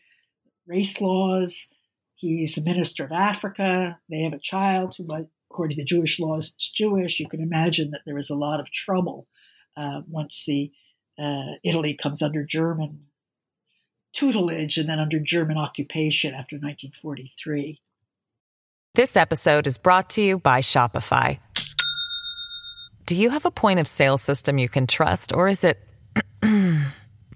[0.68, 1.70] race laws.
[2.16, 4.00] He's a minister of Africa.
[4.10, 5.06] They have a child who
[5.50, 7.20] according to the Jewish laws, is Jewish.
[7.20, 9.28] You can imagine that there is a lot of trouble
[9.76, 10.72] uh, once the
[11.18, 13.06] uh, Italy comes under German
[14.14, 17.80] tutelage and then under German occupation after 1943.
[18.94, 21.40] This episode is brought to you by Shopify.
[23.06, 25.87] Do you have a point of sale system you can trust, or is it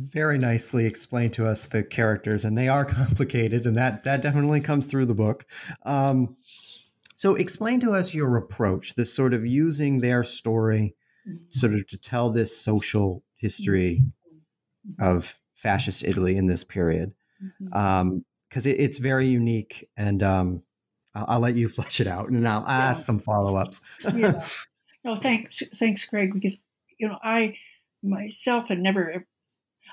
[0.00, 4.60] very nicely explained to us the characters, and they are complicated, and that that definitely
[4.60, 5.46] comes through the book.
[5.84, 6.36] Um,
[7.16, 10.94] so explain to us your approach, this sort of using their story
[11.50, 14.02] sort of to tell this social history
[14.98, 17.12] of fascist Italy in this period.
[17.58, 17.78] Because mm-hmm.
[17.78, 20.62] um, it, it's very unique, and um,
[21.14, 23.04] I'll, I'll, let you flesh it out, and I'll ask yeah.
[23.04, 23.82] some follow ups.
[24.14, 24.40] yeah.
[25.04, 26.32] No, thanks, thanks, Craig.
[26.32, 26.62] Because
[26.98, 27.56] you know, I
[28.02, 29.26] myself had never.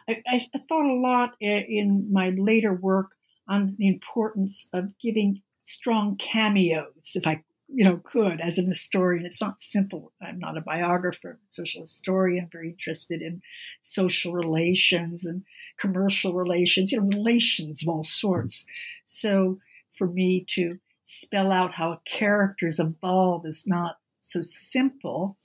[0.08, 0.40] I, I
[0.70, 3.12] thought a lot in my later work
[3.48, 9.26] on the importance of giving strong cameos, if I you know, could as an historian.
[9.26, 10.14] It's not simple.
[10.22, 12.46] I'm not a biographer, I'm a social historian.
[12.46, 13.42] I'm very interested in
[13.82, 15.44] social relations and
[15.78, 18.66] commercial relations, you know, relations of all sorts.
[19.06, 19.60] So
[19.92, 25.38] for me to spell out how characters evolve is not so simple.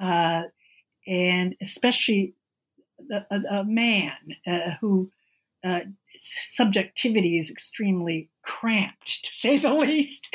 [0.00, 0.44] Uh,
[1.06, 2.34] and especially
[3.10, 4.16] a, a, man
[4.46, 5.10] uh, who
[5.64, 5.80] uh,
[6.18, 10.34] subjectivity is extremely cramped, to say the least.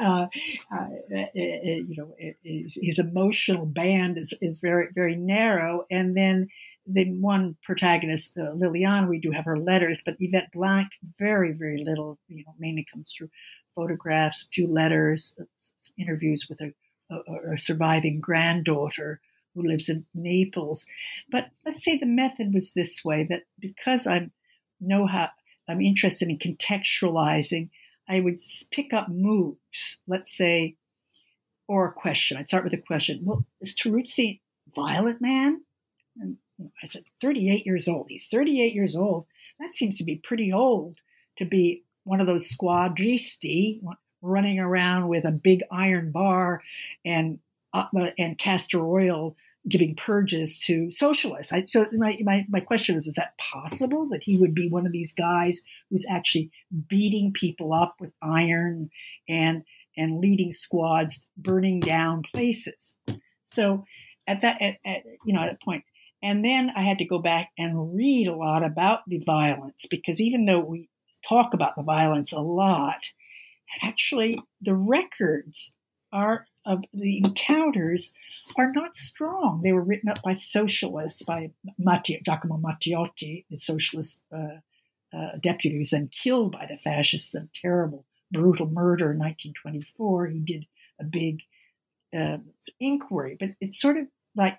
[0.00, 0.26] Uh,
[0.72, 0.86] uh,
[1.34, 5.86] you know, his emotional band is, is very, very narrow.
[5.90, 6.48] And then
[6.86, 11.84] the one protagonist, uh, Liliane, we do have her letters, but Yvette Blanc, very, very
[11.84, 13.30] little, you know, mainly comes through
[13.74, 15.38] photographs, a few letters,
[15.98, 16.72] interviews with a
[17.58, 19.20] surviving granddaughter
[19.58, 20.88] who lives in Naples.
[21.30, 24.30] But let's say the method was this way that because I
[24.80, 25.28] know how
[25.68, 27.70] I'm interested in contextualizing,
[28.08, 28.38] I would
[28.70, 30.76] pick up moves, let's say,
[31.66, 32.38] or a question.
[32.38, 33.20] I'd start with a question.
[33.24, 34.40] Well, is Teruzzi
[34.74, 35.62] violent man?
[36.18, 36.38] And
[36.82, 38.06] I said, 38 years old.
[38.08, 39.26] He's 38 years old.
[39.60, 40.98] That seems to be pretty old
[41.36, 43.80] to be one of those squadristi
[44.22, 46.62] running around with a big iron bar
[47.04, 47.38] and
[47.72, 49.36] uh, and castor oil
[49.68, 51.52] giving purges to socialists.
[51.52, 54.86] I, so my, my, my question is, is that possible that he would be one
[54.86, 56.50] of these guys who's actually
[56.88, 58.90] beating people up with iron
[59.28, 59.64] and,
[59.96, 62.94] and leading squads, burning down places?
[63.44, 63.84] So
[64.26, 65.84] at that, at, at, you know, at a point,
[66.22, 70.20] and then I had to go back and read a lot about the violence because
[70.20, 70.88] even though we
[71.28, 73.04] talk about the violence a lot,
[73.82, 75.78] actually the records
[76.12, 78.14] are of the encounters
[78.58, 79.62] are not strong.
[79.62, 84.58] They were written up by socialists, by Matti, Giacomo Matteotti, the socialist uh,
[85.16, 90.26] uh, deputies, and killed by the fascists in terrible, brutal murder in 1924.
[90.26, 90.66] He did
[91.00, 91.40] a big
[92.16, 92.38] uh,
[92.78, 94.58] inquiry, but it's sort of like,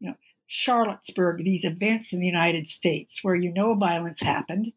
[0.00, 4.72] you know, Charlottesville, these events in the United States where you know violence happened,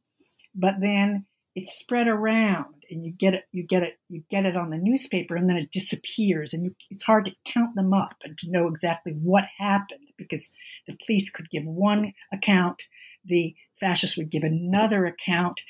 [0.54, 4.58] but then it's spread around and you get it you get it you get it
[4.58, 8.16] on the newspaper and then it disappears and you, it's hard to count them up
[8.24, 10.54] and to know exactly what happened because
[10.88, 12.84] the police could give one account
[13.26, 15.62] the fascists would give another account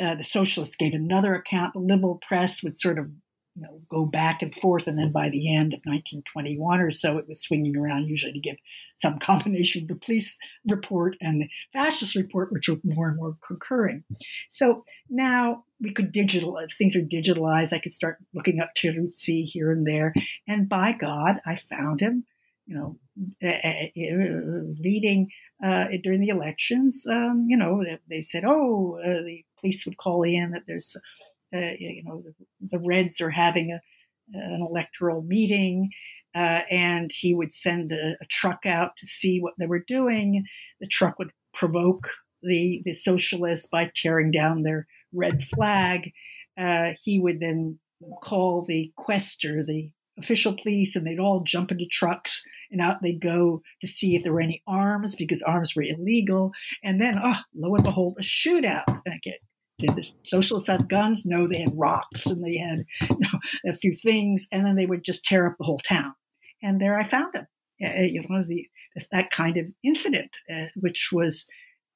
[0.00, 3.10] uh, the socialists gave another account the liberal press would sort of
[3.54, 4.86] you know, go back and forth.
[4.86, 8.40] And then by the end of 1921 or so, it was swinging around usually to
[8.40, 8.56] give
[8.96, 10.38] some combination of the police
[10.68, 14.02] report and the fascist report, which were more and more concurring.
[14.48, 17.72] So now we could digital, things are digitalized.
[17.72, 20.12] I could start looking up Teruzzi here and there.
[20.48, 22.24] And by God, I found him,
[22.66, 22.98] you know,
[24.82, 25.30] leading
[25.64, 27.06] uh, during the elections.
[27.08, 30.96] Um, you know, they, they said, oh, uh, the police would call in that there's
[31.54, 33.80] uh, you know, the, the, Reds are having a,
[34.36, 35.90] an electoral meeting,
[36.34, 40.44] uh, and he would send a, a, truck out to see what they were doing.
[40.80, 42.08] The truck would provoke
[42.42, 46.12] the, the socialists by tearing down their red flag.
[46.58, 47.78] Uh, he would then
[48.22, 53.20] call the quester, the official police, and they'd all jump into trucks and out they'd
[53.20, 56.52] go to see if there were any arms because arms were illegal.
[56.82, 58.84] And then, oh, lo and behold, a shootout.
[58.88, 59.38] And I get
[59.78, 61.26] did the socialists have guns?
[61.26, 64.86] No, they had rocks and they had you know, a few things, and then they
[64.86, 66.14] would just tear up the whole town.
[66.62, 67.46] And there I found him.
[67.80, 68.68] You know, the,
[69.10, 71.48] that kind of incident, uh, which was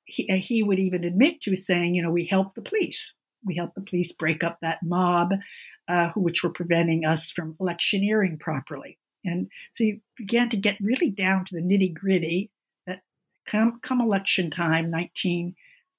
[0.05, 3.15] he, uh, he would even admit to saying, you know, we helped the police.
[3.45, 5.35] We helped the police break up that mob,
[5.87, 8.99] uh, which were preventing us from electioneering properly.
[9.25, 12.51] And so you began to get really down to the nitty gritty.
[12.87, 13.03] That
[13.47, 15.55] come come election time, nineteen.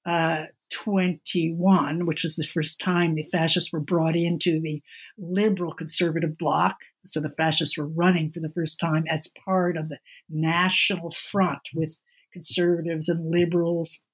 [0.06, 4.82] Uh, 21, which was the first time the fascists were brought into the
[5.18, 6.78] liberal conservative bloc.
[7.06, 11.62] So the fascists were running for the first time as part of the national front
[11.74, 11.98] with
[12.34, 14.06] conservatives and liberals,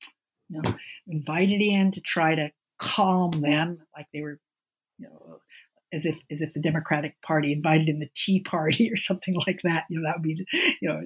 [0.50, 0.76] you know,
[1.08, 4.40] invited in to try to calm them, like they were,
[4.98, 5.40] you know,
[5.94, 9.60] as if as if the Democratic Party invited in the Tea Party or something like
[9.64, 9.86] that.
[9.90, 10.46] You know, that would be,
[10.82, 11.02] you know,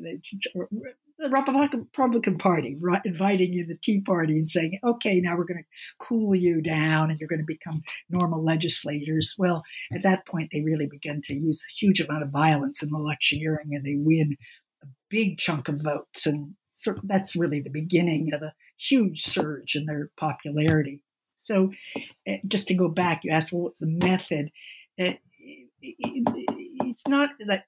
[1.19, 5.61] the Republican Party inviting you to the Tea Party and saying, okay, now we're going
[5.61, 9.35] to cool you down and you're going to become normal legislators.
[9.37, 12.89] Well, at that point, they really begin to use a huge amount of violence in
[12.89, 14.37] the electioneering and they win
[14.81, 16.25] a big chunk of votes.
[16.25, 21.01] And so that's really the beginning of a huge surge in their popularity.
[21.35, 21.71] So,
[22.27, 24.51] uh, just to go back, you asked, well, what's the method?
[24.99, 25.13] Uh,
[25.81, 27.63] it's not that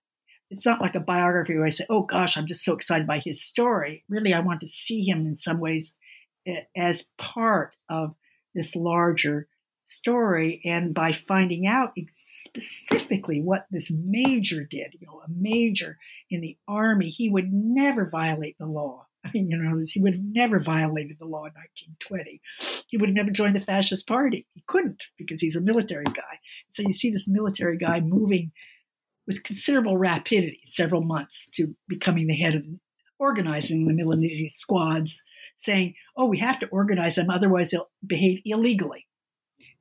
[0.52, 3.20] it's not like a biography where I say, oh gosh, I'm just so excited by
[3.20, 4.04] his story.
[4.10, 5.98] Really, I want to see him in some ways
[6.46, 8.14] eh, as part of
[8.54, 9.48] this larger
[9.86, 10.62] story.
[10.66, 15.98] And by finding out specifically what this major did, you know, a major
[16.30, 19.08] in the army, he would never violate the law.
[19.24, 22.42] I mean, you know, he would have never violated the law in 1920.
[22.90, 24.48] He would have never joined the fascist party.
[24.54, 26.40] He couldn't because he's a military guy.
[26.70, 28.52] So you see this military guy moving
[29.28, 32.66] with considerable rapidity, several months, to becoming the head of
[33.20, 35.24] organizing the Milanese squads,
[35.56, 39.06] saying, oh, we have to organize them, otherwise they'll behave illegally.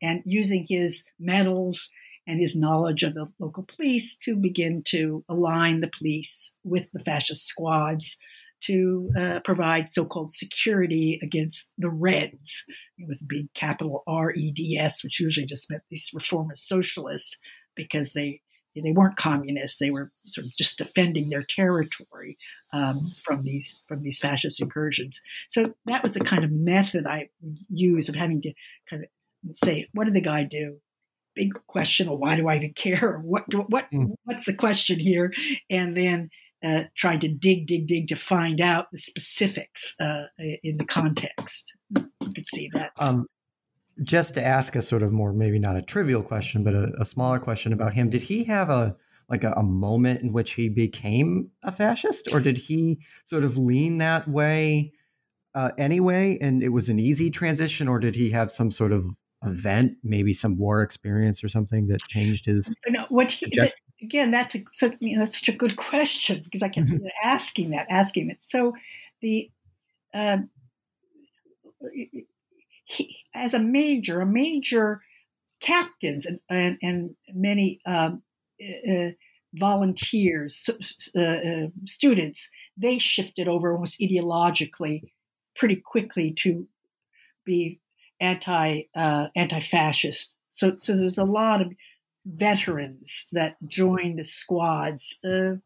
[0.02, 1.90] And using his medals
[2.26, 7.00] and his knowledge of the local police to begin to align the police with the
[7.00, 8.18] fascist squads
[8.62, 12.66] to uh, provide so-called security against the Reds
[13.08, 17.40] with big capital R E D S, which usually just meant these reformist socialists
[17.74, 18.42] because they
[18.84, 22.36] they weren't communists; they were sort of just defending their territory
[22.72, 25.20] um, from these from these fascist incursions.
[25.48, 27.28] So that was the kind of method I
[27.68, 28.52] use of having to
[28.88, 30.78] kind of say, "What did the guy do?"
[31.34, 33.18] Big question, or why do I even care?
[33.18, 34.14] What what mm.
[34.24, 35.32] what's the question here?
[35.68, 36.30] And then
[36.62, 41.78] uh, trying to dig, dig, dig to find out the specifics uh, in the context.
[41.96, 42.92] You could see that.
[42.98, 43.26] Um,
[44.02, 47.04] just to ask a sort of more, maybe not a trivial question, but a, a
[47.04, 48.10] smaller question about him.
[48.10, 48.96] Did he have a
[49.28, 53.56] like a, a, moment in which he became a fascist, or did he sort of
[53.56, 54.92] lean that way
[55.54, 59.04] uh, anyway, and it was an easy transition, or did he have some sort of
[59.44, 62.74] event, maybe some war experience or something that changed his?
[62.88, 63.72] No, what he, the,
[64.02, 67.06] again, that's a, so, you know, that's such a good question because I kept mm-hmm.
[67.24, 68.42] asking that, asking it.
[68.42, 68.74] So
[69.20, 69.50] the
[70.12, 70.50] um,
[72.90, 75.00] he, as a major, a major
[75.60, 78.22] captains and and, and many um,
[78.60, 79.10] uh,
[79.54, 80.68] volunteers,
[81.16, 85.02] uh, uh, students, they shifted over almost ideologically
[85.56, 86.66] pretty quickly to
[87.44, 87.80] be
[88.20, 90.36] anti uh, anti fascist.
[90.52, 91.72] So so there's a lot of
[92.26, 95.20] veterans that joined the squads.
[95.24, 95.56] Uh,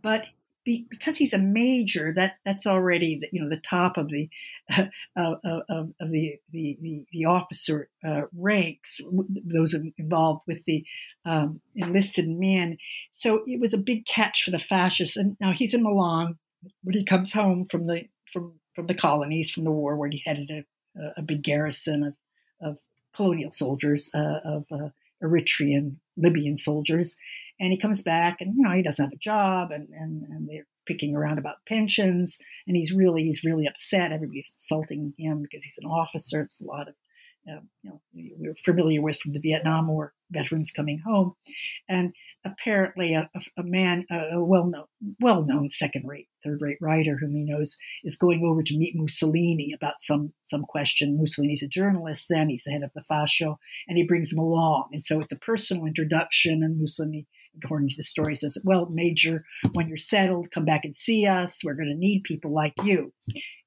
[0.00, 0.22] but
[0.64, 4.28] be, because he's a major, that that's already the, you know the top of the
[4.76, 4.86] uh,
[5.16, 9.00] of, of, of, the, the the, officer uh, ranks.
[9.44, 10.84] Those involved with the
[11.24, 12.78] um, enlisted men.
[13.10, 15.16] So it was a big catch for the fascists.
[15.16, 16.38] And now he's in Milan
[16.82, 20.22] when he comes home from the from from the colonies from the war, where he
[20.24, 20.64] headed a,
[21.16, 22.14] a big garrison of,
[22.60, 22.78] of
[23.14, 24.88] colonial soldiers uh, of uh,
[25.22, 27.18] Eritrean, Libyan soldiers.
[27.60, 30.48] And he comes back and, you know, he doesn't have a job and, and, and
[30.48, 32.38] they're picking around about pensions.
[32.66, 34.10] And he's really, he's really upset.
[34.10, 36.40] Everybody's insulting him because he's an officer.
[36.40, 36.94] It's a lot of,
[37.48, 41.34] uh, you know, we're familiar with from the Vietnam War veterans coming home.
[41.88, 44.86] And apparently a, a man, a well-known,
[45.20, 50.32] well-known second-rate, third-rate writer whom he knows is going over to meet Mussolini about some
[50.42, 51.18] some question.
[51.18, 53.56] Mussolini's a journalist, then he's the head of the Fascio,
[53.86, 56.62] and he brings him along, and so it's a personal introduction.
[56.62, 57.26] And Mussolini,
[57.62, 61.62] according to the story, says, "Well, Major, when you're settled, come back and see us.
[61.64, 63.12] We're going to need people like you."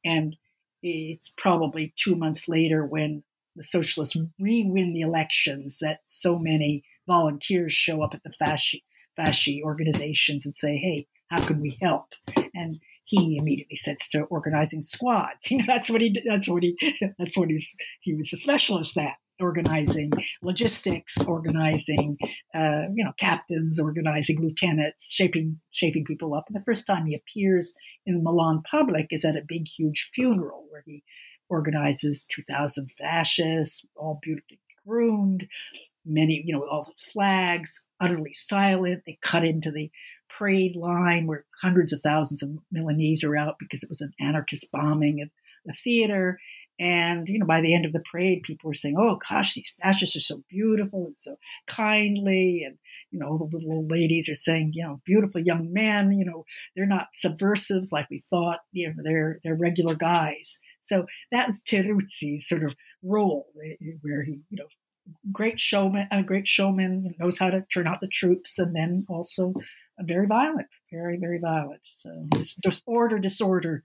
[0.06, 0.36] And
[0.82, 3.24] it's probably two months later when
[3.56, 8.84] the socialists re-win the elections that so many volunteers show up at the fasci,
[9.18, 12.14] fasci organizations and say, hey, how can we help?
[12.54, 15.48] And he immediately sets to organizing squads.
[15.52, 16.76] You know, that's what he that's what he
[17.20, 22.18] that's what he's he was a specialist at organizing logistics, organizing
[22.56, 26.46] uh, you know captains, organizing lieutenants, shaping shaping people up.
[26.48, 27.76] And the first time he appears
[28.06, 31.04] in Milan public is at a big, huge funeral where he
[31.50, 35.48] organizes 2,000 fascists, all beautifully groomed,
[36.06, 39.04] many, you know, all the flags, utterly silent.
[39.06, 39.92] They cut into the
[40.30, 44.72] parade line where hundreds of thousands of Milanese are out because it was an anarchist
[44.72, 45.30] bombing of
[45.66, 46.40] the theater.
[46.84, 49.74] And, you know, by the end of the parade, people were saying, oh, gosh, these
[49.82, 52.64] fascists are so beautiful and so kindly.
[52.66, 52.78] And,
[53.10, 56.44] you know, the little old ladies are saying, you know, beautiful young men, you know,
[56.76, 60.60] they're not subversives like we thought, you know, they're, they're regular guys.
[60.82, 64.68] So that was Teruzzi's sort of role eh, where he, you know,
[65.32, 69.54] great showman, a great showman, knows how to turn out the troops, and then also
[70.00, 71.82] very violent, very very violent.
[71.98, 73.84] So his disorder, disorder.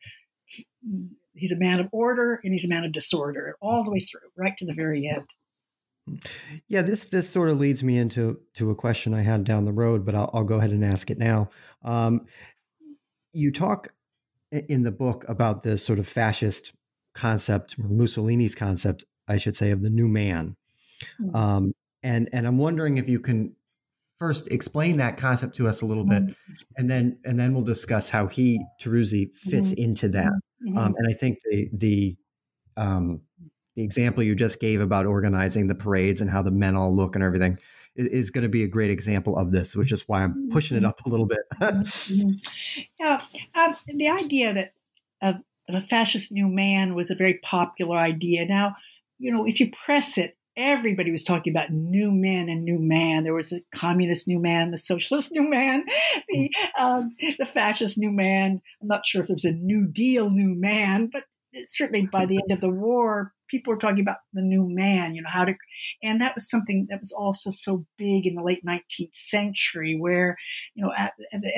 [1.38, 4.28] He's a man of order and he's a man of disorder all the way through,
[4.36, 5.26] right to the very end.
[6.68, 9.72] Yeah, this this sort of leads me into to a question I had down the
[9.72, 11.50] road, but I'll, I'll go ahead and ask it now.
[11.82, 12.26] Um,
[13.34, 13.92] you talk
[14.50, 16.72] in the book about this sort of fascist
[17.14, 20.56] concept, Mussolini's concept, I should say, of the new man,
[21.20, 21.34] Mm-hmm.
[21.34, 23.54] Um, and and I'm wondering if you can
[24.18, 26.52] first explain that concept to us a little bit, mm-hmm.
[26.76, 29.82] and then and then we'll discuss how he Teruzzi fits mm-hmm.
[29.82, 30.32] into that.
[30.66, 30.78] Mm-hmm.
[30.78, 32.16] Um, and I think the the
[32.76, 33.22] um,
[33.74, 37.14] the example you just gave about organizing the parades and how the men all look
[37.14, 37.56] and everything
[37.94, 40.76] is, is going to be a great example of this, which is why I'm pushing
[40.76, 40.88] it mm-hmm.
[40.88, 41.40] up a little bit.
[41.60, 42.82] Mm-hmm.
[42.98, 43.22] yeah,
[43.54, 44.72] um, the idea that
[45.20, 45.36] of,
[45.68, 48.46] of a fascist new man was a very popular idea.
[48.46, 48.76] Now,
[49.18, 53.22] you know, if you press it, everybody was talking about new men and new man.
[53.22, 55.84] There was a communist new man, the socialist new man,
[56.28, 58.60] the um, the fascist new man.
[58.82, 61.24] I'm not sure if there was a New Deal new man, but
[61.66, 65.22] certainly by the end of the war, people were talking about the new man, you
[65.22, 65.54] know, how to,
[66.02, 70.36] and that was something that was also so big in the late 19th century, where,
[70.74, 70.92] you know,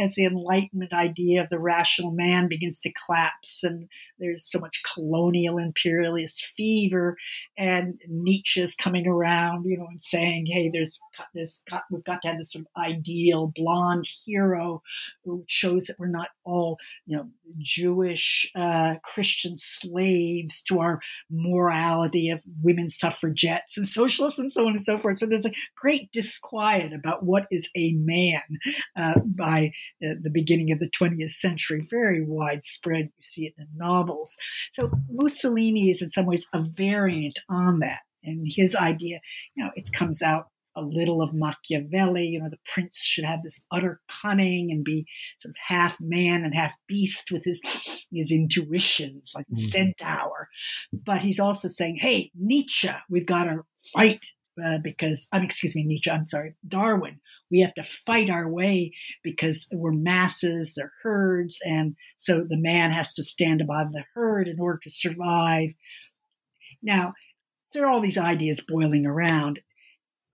[0.03, 3.89] as the Enlightenment idea of the rational man begins to collapse, and
[4.19, 7.17] there's so much colonial imperialist fever,
[7.57, 11.01] and Nietzsche's coming around, you know, and saying, hey, there's
[11.35, 14.83] this, we've got to have this sort of ideal blonde hero
[15.25, 17.29] who shows that we're not all, you know,
[17.59, 24.73] Jewish uh, Christian slaves to our morality of women suffragettes and socialists and so on
[24.73, 25.19] and so forth.
[25.19, 28.43] So there's a great disquiet about what is a man
[28.97, 29.73] uh, by
[30.05, 33.07] uh, the beginning of the 20th century, very widespread.
[33.07, 34.37] You see it in novels.
[34.73, 38.01] So Mussolini is in some ways a variant on that.
[38.23, 39.21] And his idea,
[39.55, 42.27] you know, it comes out a little of Machiavelli.
[42.27, 45.07] You know, the prince should have this utter cunning and be
[45.39, 49.55] sort of half man and half beast with his his intuitions, like mm-hmm.
[49.55, 50.49] centaur.
[50.93, 54.21] But he's also saying, "Hey, Nietzsche, we've got to fight
[54.63, 56.11] uh, because I'm excuse me, Nietzsche.
[56.11, 57.21] I'm sorry, Darwin.
[57.51, 58.93] We have to fight our way
[59.25, 64.49] because we're masses, they're herds, and so the man has to stand above the herd
[64.49, 65.75] in order to survive."
[66.83, 67.13] Now,
[67.73, 69.61] there are all these ideas boiling around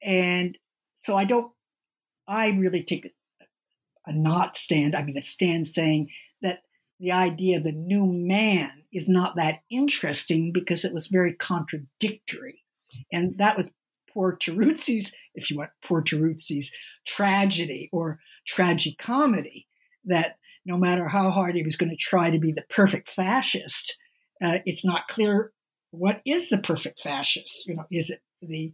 [0.03, 0.57] and
[0.95, 1.53] so I don't,
[2.27, 3.07] I really take
[4.07, 6.11] a, not stand, I mean, a stand saying
[6.43, 6.61] that
[7.01, 12.63] the idea of the new man is not that interesting because it was very contradictory.
[13.13, 13.75] And that was
[14.13, 16.75] poor Teruzzi's, if you want, poor Teruzzi's
[17.07, 19.67] tragedy or tragicomedy
[20.05, 23.99] that no matter how hard he was going to try to be the perfect fascist,
[24.43, 25.53] uh, it's not clear
[25.91, 27.67] what is the perfect fascist.
[27.67, 28.73] You know, is it the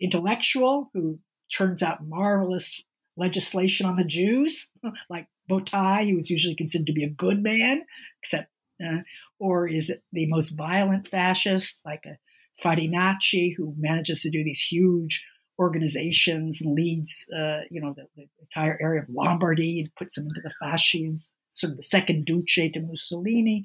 [0.00, 1.18] intellectual who
[1.52, 2.82] turns out marvelous
[3.16, 4.72] legislation on the Jews,
[5.10, 7.84] like Bottai, who was usually considered to be a good man,
[8.22, 8.50] except,
[8.84, 9.00] uh,
[9.38, 12.16] or is it the most violent fascist, like a
[12.62, 15.24] Farinacci, who manages to do these huge
[15.58, 20.26] organizations and leads, uh, you know, the, the, entire area of Lombardy and puts them
[20.26, 23.64] into the fascists, sort of the second Duce to Mussolini?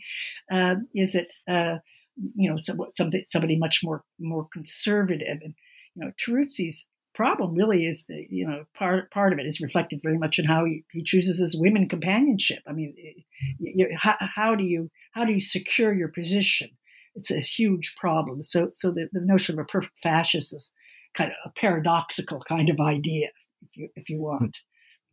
[0.51, 1.77] Uh, is it, uh,
[2.35, 5.53] you know, somebody, somebody much more more conservative and
[5.97, 9.99] you know, Teruzzi's problem really is, uh, you know, part part of it is reflected
[10.03, 12.59] very much in how he, he chooses his women companionship.
[12.67, 13.21] I mean, eh,
[13.59, 16.69] you, how, how, do you how do you secure your position?
[17.15, 18.43] It's a huge problem.
[18.43, 20.71] So so the, the notion of a perfect fascist is
[21.15, 23.29] kind of a paradoxical kind of idea,
[23.63, 24.59] if you if you want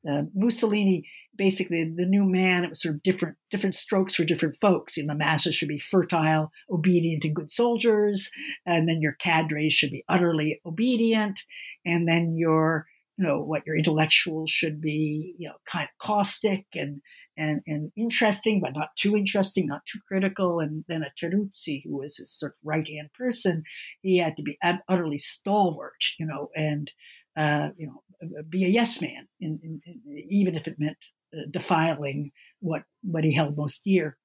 [0.08, 4.56] uh, Mussolini, basically the new man, it was sort of different different strokes for different
[4.60, 4.96] folks.
[4.96, 8.30] You know, the masses should be fertile, obedient, and good soldiers,
[8.66, 11.40] and then your cadres should be utterly obedient,
[11.84, 12.86] and then your
[13.16, 17.00] you know what your intellectuals should be you know kind of caustic and
[17.36, 20.60] and and interesting, but not too interesting, not too critical.
[20.60, 23.64] And then a Teruzzi, who was his sort of right hand person,
[24.02, 26.92] he had to be utterly stalwart, you know, and
[27.36, 28.02] uh, you know
[28.48, 30.96] be a yes man, in, in, in, even if it meant
[31.34, 34.16] uh, defiling what what he held most dear.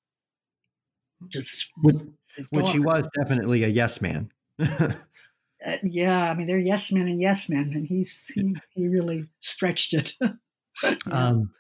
[1.27, 1.95] Just which,
[2.51, 4.31] which he was definitely a yes man.
[4.59, 4.93] uh,
[5.83, 9.93] yeah, I mean they're yes men and yes men, and he's he, he really stretched
[9.93, 10.13] it.
[11.11, 11.51] um,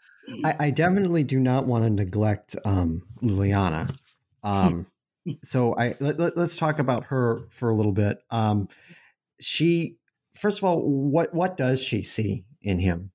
[0.45, 3.91] I, I, definitely do not want to neglect um, Liliana.
[4.43, 4.85] Um,
[5.43, 8.21] so I let, us let, talk about her for a little bit.
[8.31, 8.69] Um,
[9.41, 9.97] she
[10.35, 13.11] first of all, what what does she see in him?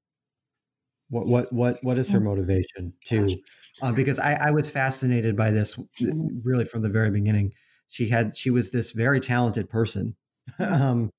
[1.08, 2.24] What what what what is her mm.
[2.24, 3.36] motivation to?
[3.82, 6.38] Uh, because I, I was fascinated by this mm-hmm.
[6.44, 7.52] really from the very beginning.
[7.88, 10.16] She had she was this very talented person
[10.58, 10.74] mm-hmm.
[10.82, 11.10] um,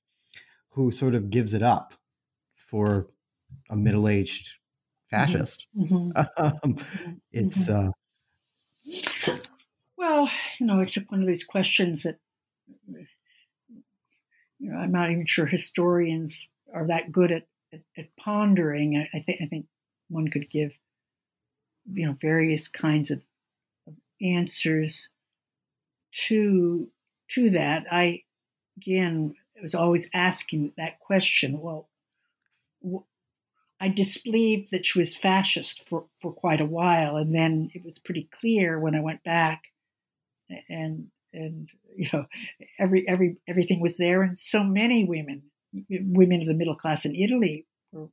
[0.71, 1.93] who sort of gives it up
[2.55, 3.07] for
[3.69, 4.57] a middle aged
[5.13, 5.17] mm-hmm.
[5.17, 5.67] fascist.
[5.77, 6.11] Mm-hmm.
[6.63, 6.77] um,
[7.31, 7.89] it's uh,
[9.97, 10.29] well,
[10.59, 12.19] you know, it's one of these questions that
[14.65, 18.97] you know, I'm not even sure historians are that good at, at, at pondering.
[18.97, 19.67] I, I, think I think
[20.09, 20.75] one could give
[21.91, 23.21] you know various kinds of,
[23.87, 25.13] of answers
[26.25, 26.89] to
[27.29, 27.85] to that.
[27.91, 28.23] I
[28.77, 31.61] again was always asking that question.
[31.61, 31.87] Well,
[33.79, 37.99] I disbelieved that she was fascist for, for quite a while, and then it was
[37.99, 39.65] pretty clear when I went back
[40.67, 42.25] and and you know
[42.79, 44.21] every every everything was there.
[44.23, 45.43] And so many women
[45.89, 48.07] women of the middle class in italy were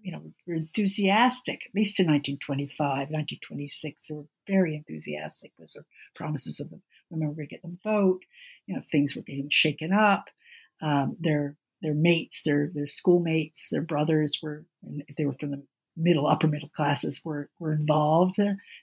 [0.00, 5.82] you know were enthusiastic at least in 1925 1926 they were very enthusiastic with their
[6.14, 6.80] promises of the
[7.10, 8.20] women were going to get the vote
[8.68, 10.28] you know things were getting shaken up.
[10.80, 14.64] Um, their their mates their their schoolmates their brothers were
[15.08, 15.64] if they were from the
[15.96, 18.36] middle upper middle classes were were involved.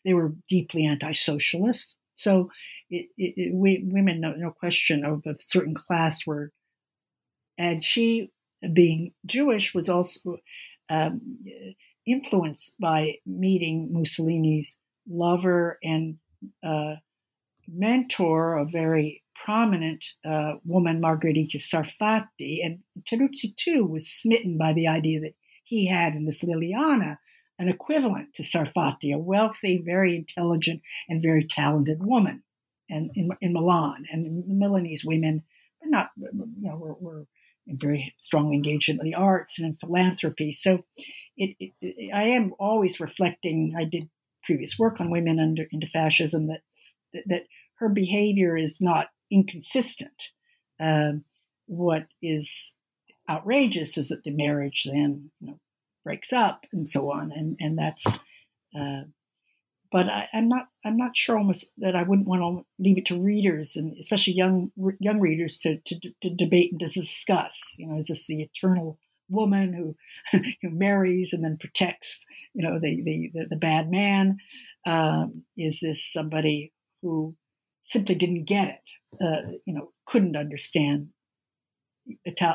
[0.04, 2.50] They were deeply anti-socialist So
[2.90, 6.52] it, it, we, women, no, no question of a certain class were,
[7.58, 8.32] and she,
[8.74, 10.38] being Jewish, was also
[10.90, 11.46] um,
[12.06, 16.18] influenced by meeting Mussolini's lover and
[16.64, 16.96] uh,
[17.68, 22.60] mentor, a very prominent uh, woman, Margherita Sarfatti.
[22.64, 27.18] And Teruzzi, too, was smitten by the idea that he had in this Liliana
[27.58, 32.44] an equivalent to Sarfatti, a wealthy, very intelligent, and very talented woman
[32.90, 34.06] and in, in Milan.
[34.12, 35.44] And the Milanese women
[35.84, 37.28] are not, you know, were, were
[37.68, 40.52] very strongly engaged in the arts and in philanthropy.
[40.52, 40.86] So
[41.38, 44.10] it, it, it, I am always reflecting, I did
[44.44, 46.62] previous work on women under into fascism, that,
[47.14, 47.44] that, that
[47.80, 50.32] her behavior is not inconsistent.
[50.80, 51.24] Um,
[51.66, 52.76] what is
[53.28, 55.60] outrageous is that the marriage then you know,
[56.06, 58.24] breaks up and so on, and and that's.
[58.74, 59.04] Uh,
[59.92, 60.68] but I, am not.
[60.86, 64.34] I'm not sure almost that I wouldn't want to leave it to readers and especially
[64.34, 67.76] young young readers to, to, to debate and to discuss.
[67.78, 69.00] You know, is this the eternal
[69.30, 72.26] woman who, who marries and then protects?
[72.54, 74.38] You know, the the the, the bad man.
[74.88, 77.36] Um, is this somebody who
[77.82, 79.24] simply didn't get it?
[79.24, 81.10] Uh, you know, couldn't understand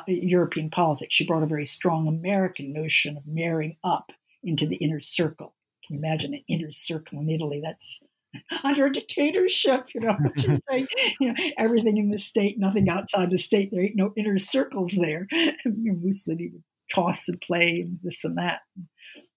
[0.07, 1.15] European politics.
[1.15, 5.55] She brought a very strong American notion of marrying up into the inner circle.
[5.85, 7.61] Can you imagine an inner circle in Italy?
[7.63, 8.07] That's
[8.65, 10.17] under a dictatorship, you know.
[11.21, 13.71] You know, everything in the state, nothing outside the state.
[13.71, 15.27] There ain't no inner circles there.
[15.65, 18.61] Mussolini would toss and play and this and that.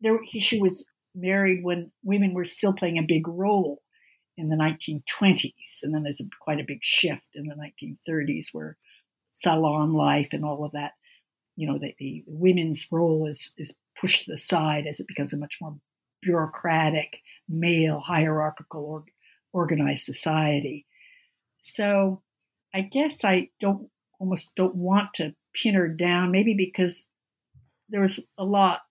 [0.02, 3.82] There, she was married when women were still playing a big role
[4.38, 8.78] in the 1920s, and then there's a, quite a big shift in the 1930s where
[9.34, 10.94] salon life and all of that,
[11.56, 15.34] you know, the, the women's role is is pushed to the side as it becomes
[15.34, 15.76] a much more
[16.22, 17.20] bureaucratic,
[17.50, 19.06] male, hierarchical, or,
[19.52, 20.86] organized society.
[21.60, 22.22] So,
[22.74, 27.10] I guess I don't almost don't want to pin her down, maybe because
[27.90, 28.82] there's a lot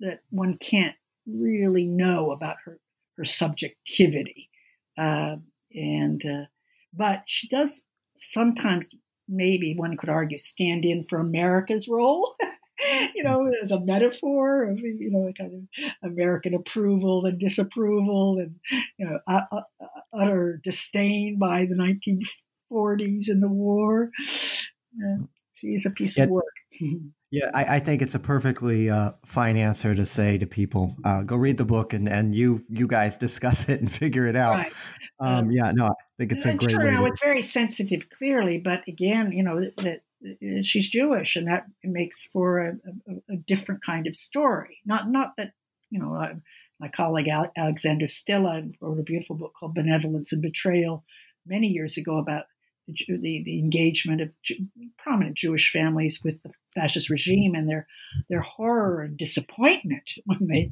[0.00, 2.78] that one can't really know about her
[3.16, 4.50] her subjectivity,
[4.98, 5.36] uh,
[5.72, 6.44] and uh,
[6.92, 7.86] but she does
[8.16, 8.88] sometimes
[9.28, 12.34] maybe one could argue stand in for America's role.
[13.14, 18.56] you know, as a metaphor of you know kind of American approval and disapproval and
[18.98, 24.10] you know uh, uh, utter disdain by the 1940s and the war.
[24.20, 26.24] Uh, she's a piece yeah.
[26.24, 26.44] of work.
[27.34, 31.24] Yeah, I, I, think it's a perfectly uh, fine answer to say to people, uh,
[31.24, 34.58] go read the book and, and you you guys discuss it and figure it out.
[34.58, 34.72] Right.
[35.18, 36.70] Um, yeah, no, I think it's a great.
[36.70, 40.02] Sure, now it's very sensitive, clearly, but again, you know that
[40.64, 42.72] she's Jewish, and that makes for a,
[43.08, 44.78] a, a, different kind of story.
[44.84, 45.54] Not not that
[45.90, 46.34] you know, I,
[46.80, 51.04] my colleague Alexander Stille wrote a beautiful book called Benevolence and Betrayal
[51.46, 52.44] many years ago about
[52.86, 54.32] the, the, the engagement of
[54.98, 57.86] prominent Jewish families with the fascist regime and their
[58.28, 60.70] their horror and disappointment when they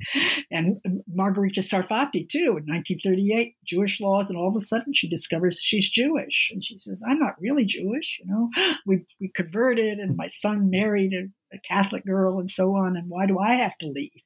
[0.50, 0.80] and
[1.12, 5.90] Margherita Sarfatti too in 1938 Jewish laws and all of a sudden she discovers she's
[5.90, 6.50] Jewish.
[6.52, 8.50] And she says I'm not really Jewish you know?
[8.86, 13.08] We we converted and my son married a, a Catholic girl and so on and
[13.08, 14.22] why do I have to leave?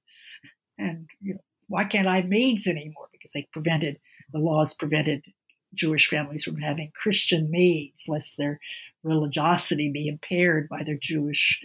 [0.78, 3.08] And you know why can't I have maids anymore?
[3.12, 3.98] Because they prevented
[4.32, 5.22] the laws prevented
[5.74, 8.60] Jewish families from having Christian maids, lest their
[9.06, 11.62] religiosity be impaired by their Jewish,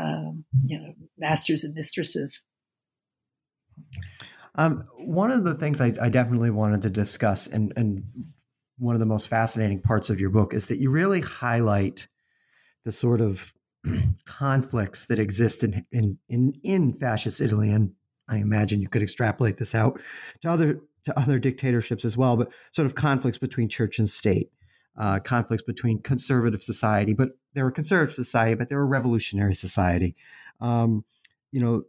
[0.00, 2.42] um, you know, masters and mistresses.
[4.54, 8.04] Um, one of the things I, I, definitely wanted to discuss, and, and
[8.78, 12.06] one of the most fascinating parts of your book, is that you really highlight
[12.84, 13.52] the sort of
[14.26, 17.92] conflicts that exist in, in in in fascist Italy, and
[18.28, 20.00] I imagine you could extrapolate this out
[20.42, 24.50] to other to other dictatorships as well, but sort of conflicts between church and state,
[24.96, 30.14] uh, conflicts between conservative society, but they were conservative society, but they were revolutionary society.
[30.60, 31.04] Um,
[31.50, 31.84] you know,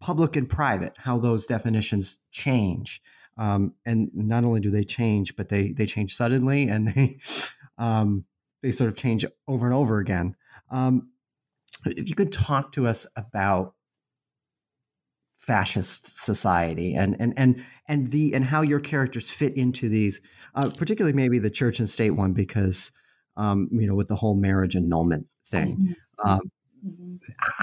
[0.00, 3.02] public and private, how those definitions change.
[3.36, 7.18] Um, and not only do they change, but they they change suddenly and they
[7.78, 8.24] um,
[8.62, 10.36] they sort of change over and over again.
[10.70, 11.10] Um,
[11.86, 13.74] if you could talk to us about
[15.48, 20.20] fascist society and and and and the and how your characters fit into these
[20.54, 22.92] uh, particularly maybe the church and state one because
[23.38, 26.28] um, you know with the whole marriage annulment thing mm-hmm.
[26.28, 26.40] um,
[26.86, 27.16] mm-hmm.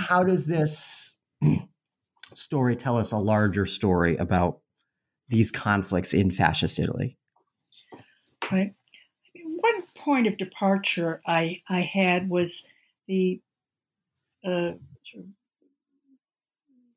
[0.07, 1.15] how does this
[2.33, 4.61] story tell us a larger story about
[5.29, 7.19] these conflicts in fascist italy
[8.51, 8.73] right
[9.43, 12.67] one point of departure i i had was
[13.07, 13.39] the
[14.43, 14.71] uh,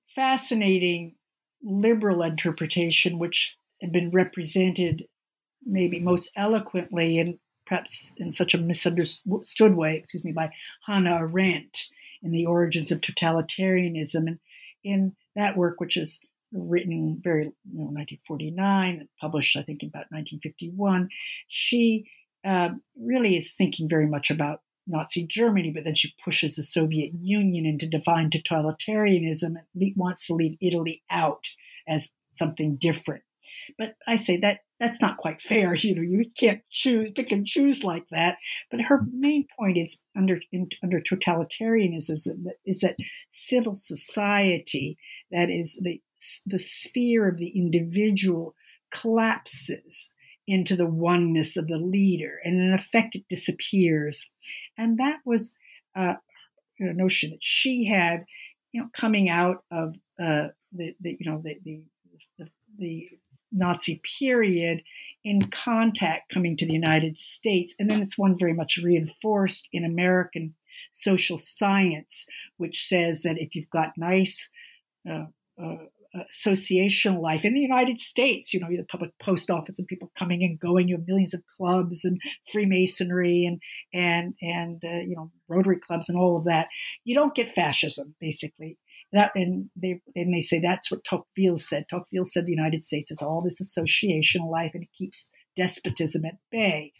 [0.09, 1.15] fascinating
[1.63, 5.07] liberal interpretation, which had been represented
[5.65, 10.51] maybe most eloquently and perhaps in such a misunderstood way, excuse me, by
[10.87, 11.91] Hannah Arendt
[12.23, 14.27] in The Origins of Totalitarianism.
[14.27, 14.39] And
[14.83, 20.11] in that work, which is written very, you know, 1949, and published, I think, about
[20.11, 21.11] 1951,
[21.47, 22.11] she
[22.45, 27.13] uh, really is thinking very much about Nazi Germany, but then she pushes the Soviet
[27.21, 31.49] Union into divine totalitarianism and wants to leave Italy out
[31.87, 33.23] as something different.
[33.77, 35.75] But I say that that's not quite fair.
[35.75, 38.39] You know, you can't choose, pick and choose like that.
[38.71, 42.97] But her main point is under in, under totalitarianism is that
[43.31, 44.99] civil society,
[45.31, 46.01] that is the
[46.47, 48.55] the sphere of the individual,
[48.91, 50.15] collapses
[50.49, 54.33] into the oneness of the leader, and in effect, it disappears.
[54.77, 55.59] And that was
[55.95, 56.15] uh,
[56.81, 58.25] a notion that she had,
[58.73, 61.83] you know, coming out of uh, the, the you know the the,
[62.39, 63.09] the, the
[63.53, 64.83] Nazi period
[65.23, 67.75] in contact coming to the United States.
[67.79, 70.55] And then it's one very much reinforced in American
[70.91, 72.27] social science,
[72.57, 74.51] which says that if you've got nice
[75.09, 75.27] uh,
[75.63, 75.77] uh,
[76.15, 80.43] associational life in the United States, you know, the public post office and people coming
[80.43, 83.61] and going, you have millions of clubs and Freemasonry and,
[83.93, 86.69] and, and, uh, you know, Rotary clubs and all of that.
[87.05, 88.79] You don't get fascism, basically.
[89.13, 91.87] That, and they and they say that's what Tocqueville said.
[91.89, 96.37] Tocqueville said the United States has all this associational life and it keeps despotism at
[96.51, 96.93] bay.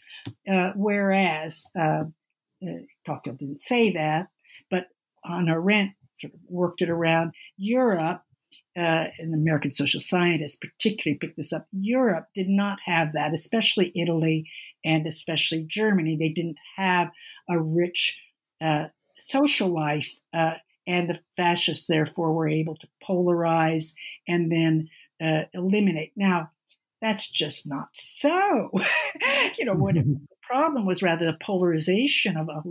[0.51, 2.05] Uh, whereas uh,
[2.63, 4.27] uh, Tocqueville didn't say that,
[4.71, 4.85] but
[5.23, 8.23] Hannah Arendt sort of worked it around Europe.
[8.77, 11.67] Uh, and American social scientist particularly picked this up.
[11.71, 14.47] Europe did not have that, especially Italy
[14.85, 16.15] and especially Germany.
[16.15, 17.09] They didn't have
[17.49, 18.19] a rich
[18.61, 18.85] uh,
[19.17, 20.53] social life uh,
[20.87, 23.93] and the fascists therefore were able to polarize
[24.27, 24.89] and then
[25.21, 26.11] uh, eliminate.
[26.15, 26.51] Now,
[27.01, 28.71] that's just not so.
[29.57, 32.61] you know, what the problem was rather the polarization of a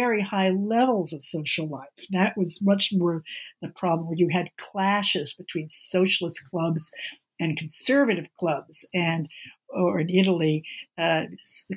[0.00, 1.98] very high levels of social life.
[2.10, 3.22] That was much more
[3.62, 6.92] the problem where you had clashes between socialist clubs
[7.40, 9.28] and conservative clubs and
[9.68, 10.56] or in Italy,
[10.98, 11.24] uh,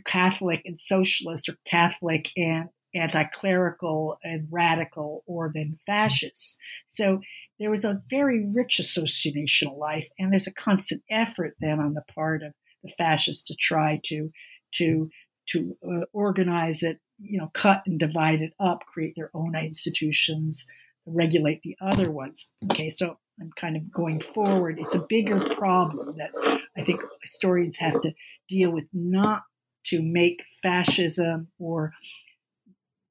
[0.05, 6.57] Catholic and socialist, or Catholic and anti-clerical and radical or then fascists.
[6.85, 7.21] So
[7.59, 12.03] there was a very rich associational life, and there's a constant effort then on the
[12.13, 12.53] part of
[12.83, 14.31] the fascists to try to
[14.73, 15.09] to
[15.51, 20.67] to uh, organize it, you know, cut and divide it up, create their own institutions,
[21.05, 22.51] regulate the other ones.
[22.71, 24.79] Okay, so I'm kind of going forward.
[24.79, 26.31] It's a bigger problem that
[26.75, 28.13] I think historians have to
[28.47, 29.43] deal with, not
[29.85, 31.93] to make fascism or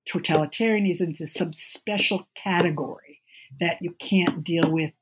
[0.08, 3.22] totalitarianism into some special category
[3.60, 4.92] that you can't deal with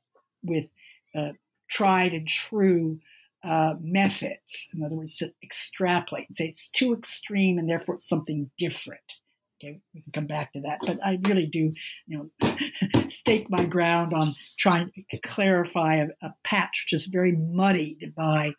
[0.43, 0.69] with
[1.15, 1.31] uh,
[1.69, 2.99] tried and true
[3.45, 4.69] uh, methods.
[4.75, 9.19] In other words, to extrapolate and say it's too extreme and therefore it's something different.
[9.63, 11.71] Okay, we can come back to that, but I really do,
[12.07, 12.49] you know,
[13.07, 14.27] stake my ground on
[14.59, 18.53] trying to clarify a, a patch which is very muddied by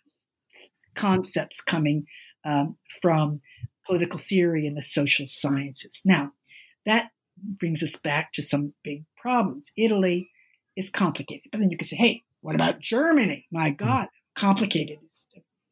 [0.95, 2.07] concepts coming
[2.45, 3.41] um, from
[3.85, 6.01] political theory and the social sciences.
[6.05, 6.33] Now,
[6.87, 9.73] that brings us back to some big problems.
[9.77, 10.31] Italy
[10.77, 13.47] is complicated, but then you can say, hey, what about Germany?
[13.51, 13.77] My hmm.
[13.77, 14.99] God, complicated.
[15.03, 15.27] It's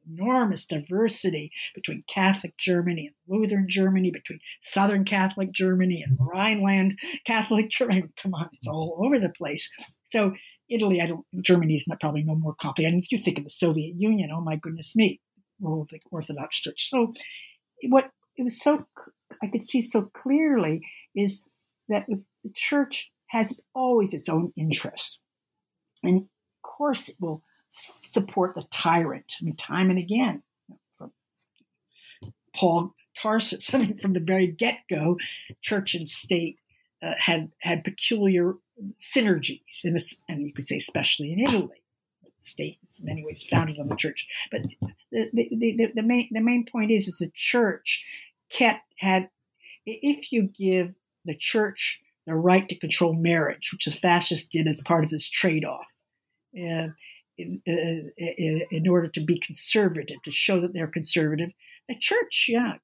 [0.07, 7.71] enormous diversity between Catholic Germany and Lutheran Germany, between Southern Catholic Germany and Rhineland Catholic
[7.71, 8.05] Germany.
[8.23, 9.71] Come on, it's all over the place.
[10.05, 10.35] So
[10.69, 11.25] Italy, I don't.
[11.43, 12.95] Germany is not probably no more complicated.
[12.95, 15.21] And if you think of the Soviet Union, oh my goodness me,
[15.61, 16.89] role of the Orthodox Church.
[16.91, 17.13] So
[17.89, 18.87] what it was so
[19.43, 20.83] I could see so clearly
[21.15, 21.45] is
[21.89, 25.21] that if the church has always its own interests,
[26.03, 26.29] and of
[26.63, 27.43] course it will
[27.75, 29.37] support the tyrant.
[29.41, 30.43] I mean, time and again,
[30.93, 31.13] from
[32.55, 33.75] Paul Tarsus.
[33.75, 35.19] I mean, from the very get go,
[35.61, 36.59] church and state
[37.03, 38.55] uh, had had peculiar
[38.99, 41.83] synergies, in this, and you could say especially in Italy.
[42.23, 44.63] The state is in many ways founded on the church, but
[45.11, 48.05] the, the, the, the main the main point is is the church
[48.51, 49.29] kept had
[49.87, 50.95] if you give
[51.25, 55.29] the church the right to control marriage, which the fascists did as part of this
[55.29, 55.87] trade-off,
[56.57, 56.89] uh,
[57.37, 58.25] in, uh,
[58.71, 61.53] in, order to be conservative, to show that they're conservative,
[61.89, 62.75] the church, yeah,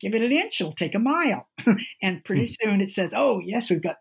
[0.00, 1.48] give it an inch, it'll take a mile,
[2.02, 2.68] and pretty hmm.
[2.68, 3.96] soon it says, "Oh, yes, we've got."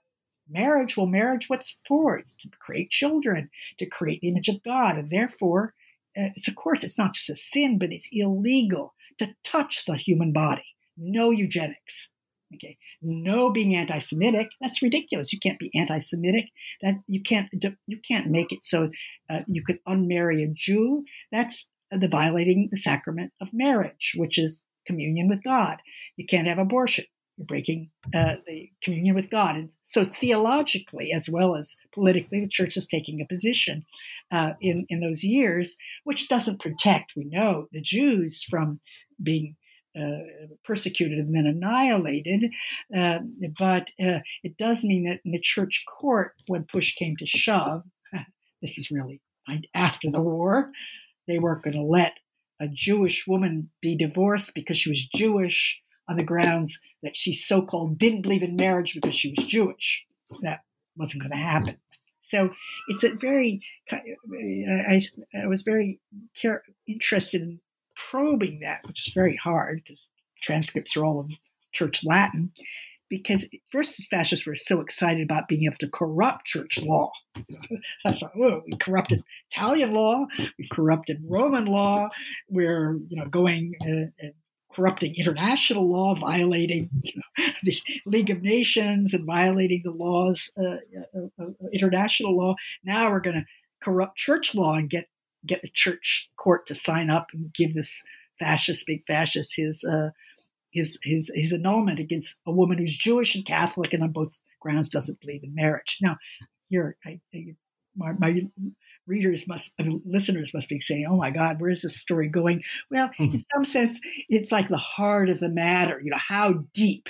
[0.47, 2.17] Marriage, well, marriage, what's for?
[2.17, 4.95] It's to create children, to create the image of God.
[4.95, 5.73] And therefore,
[6.15, 9.95] uh, it's of course, it's not just a sin, but it's illegal to touch the
[9.95, 12.13] human body no eugenics.
[12.53, 14.49] Okay, no being anti-Semitic.
[14.61, 15.33] That's ridiculous.
[15.33, 16.45] You can't be anti-Semitic.
[16.81, 18.91] That you can't you can't make it so
[19.29, 21.05] uh, you could unmarry a Jew.
[21.31, 25.77] That's the violating the sacrament of marriage, which is communion with God.
[26.17, 27.05] You can't have abortion.
[27.37, 29.57] You're breaking uh, the communion with God.
[29.57, 33.85] And so, theologically, as well as politically, the church is taking a position
[34.31, 38.79] uh, in, in those years, which doesn't protect, we know, the Jews from
[39.21, 39.57] being
[40.63, 42.51] persecuted and then annihilated.
[42.95, 43.19] Uh,
[43.57, 47.83] but uh, it does mean that in the church court, when push came to shove,
[48.61, 49.21] this is really
[49.73, 50.71] after the war,
[51.27, 52.19] they weren't going to let
[52.59, 57.61] a Jewish woman be divorced because she was Jewish on the grounds that she so
[57.61, 60.05] called didn't believe in marriage because she was Jewish.
[60.41, 60.61] That
[60.95, 61.77] wasn't going to happen.
[62.21, 62.49] So
[62.87, 64.01] it's a very, I,
[65.39, 65.99] I was very
[66.35, 67.59] care, interested in
[67.95, 70.09] probing that, which is very hard because
[70.41, 71.37] transcripts are all in
[71.71, 72.51] church Latin.
[73.07, 77.11] Because first, fascists were so excited about being able to corrupt church law.
[78.05, 80.25] I thought, oh, we corrupted Italian law,
[80.57, 82.09] we corrupted Roman law,
[82.49, 84.27] we're you know going uh,
[84.75, 87.75] corrupting international law, violating you know, the
[88.05, 90.77] League of Nations and violating the laws, uh,
[91.15, 92.55] uh, uh, international law.
[92.83, 93.45] Now we're going to
[93.81, 95.07] corrupt church law and get
[95.45, 98.03] get the church court to sign up and give this
[98.39, 100.09] fascist, big fascist, his uh,
[100.71, 104.89] his his his annulment against a woman who's Jewish and Catholic, and on both grounds
[104.89, 105.97] doesn't believe in marriage.
[106.01, 106.17] Now,
[106.67, 107.55] here, I, I,
[107.95, 108.41] my, my
[109.07, 112.27] readers must, I mean, listeners must be saying, "Oh my God, where is this story
[112.27, 113.37] going?" Well, in mm-hmm.
[113.53, 115.99] some sense, it's like the heart of the matter.
[116.03, 117.09] You know, how deep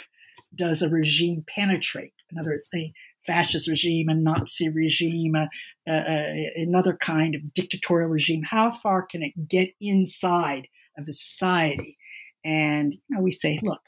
[0.53, 2.13] does a regime penetrate?
[2.31, 2.93] In other words, a
[3.25, 5.49] fascist regime, a Nazi regime, a,
[5.88, 8.43] a, another kind of dictatorial regime.
[8.43, 10.67] How far can it get inside
[10.97, 11.97] of a society?
[12.43, 13.81] And you know, we say, look,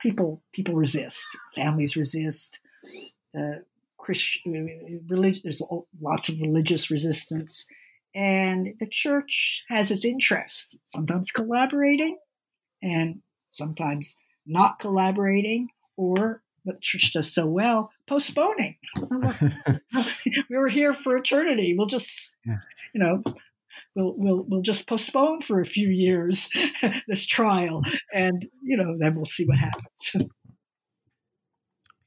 [0.00, 2.60] people people resist, families resist.
[3.36, 3.60] Uh,
[4.00, 5.42] Christian religion.
[5.44, 5.62] There's
[6.00, 7.66] lots of religious resistance,
[8.14, 10.74] and the church has its interests.
[10.86, 12.18] Sometimes collaborating,
[12.82, 14.16] and sometimes
[14.46, 18.76] not collaborating, or what the church does so well, postponing.
[19.10, 21.74] we were here for eternity.
[21.76, 22.58] We'll just, yeah.
[22.94, 23.22] you know,
[23.94, 26.48] we'll we'll we'll just postpone for a few years
[27.08, 27.82] this trial,
[28.12, 30.30] and you know, then we'll see what happens.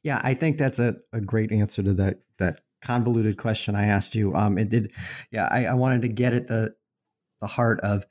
[0.03, 4.15] Yeah, I think that's a, a great answer to that that convoluted question I asked
[4.15, 4.35] you.
[4.35, 4.91] Um, it did.
[5.31, 6.75] Yeah, I, I wanted to get at the
[7.39, 8.05] the heart of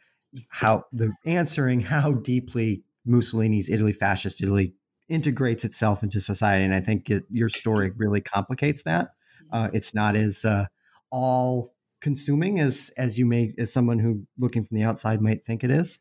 [0.48, 4.74] how the answering how deeply Mussolini's Italy, fascist Italy,
[5.12, 9.10] integrates itself into society, and I think it, your story really complicates that.
[9.52, 10.66] Uh, it's not as uh,
[11.10, 15.62] all consuming as as you may as someone who looking from the outside might think
[15.62, 16.00] it is.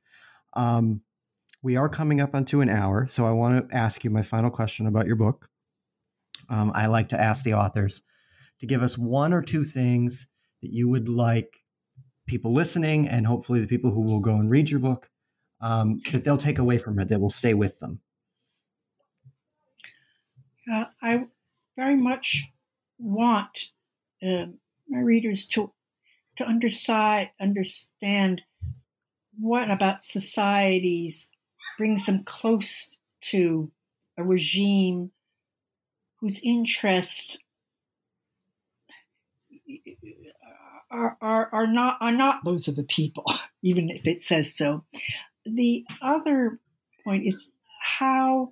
[0.53, 1.01] Um,
[1.63, 4.49] we are coming up onto an hour, so I want to ask you my final
[4.49, 5.51] question about your book
[6.51, 8.03] um, I like to ask the authors
[8.59, 10.27] to give us one or two things
[10.61, 11.63] that you would like
[12.27, 15.09] people listening and hopefully the people who will go and read your book
[15.61, 18.01] um, that they'll take away from it that will stay with them.
[20.71, 21.25] Uh, I
[21.75, 22.49] very much
[22.97, 23.71] want
[24.21, 24.47] uh,
[24.87, 25.71] my readers to
[26.37, 28.43] to understand understand
[29.39, 31.31] what about societies
[31.77, 33.71] brings them close to
[34.17, 35.11] a regime
[36.19, 37.39] whose interests
[40.91, 43.25] are, are, are not are not those of the people,
[43.63, 44.85] even if it says so.
[45.45, 46.59] The other
[47.03, 47.51] point is
[47.81, 48.51] how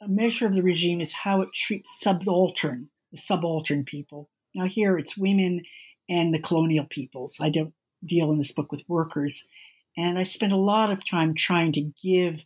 [0.00, 4.28] a measure of the regime is how it treats subaltern, the subaltern people.
[4.54, 5.62] Now here it's women
[6.08, 7.40] and the colonial peoples.
[7.42, 7.74] I don't
[8.04, 9.48] deal in this book with workers,
[9.96, 12.44] and I spent a lot of time trying to give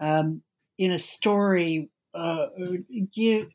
[0.00, 0.42] um,
[0.78, 2.46] in a story uh,
[3.14, 3.48] give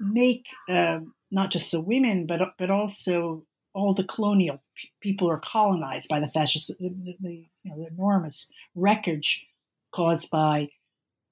[0.00, 1.00] make uh,
[1.30, 3.44] not just the women, but but also
[3.74, 4.62] all the colonial
[5.00, 6.68] people are colonized by the fascists.
[6.68, 9.46] The, the, the, you know, the enormous wreckage
[9.92, 10.68] caused by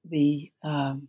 [0.05, 1.09] the um,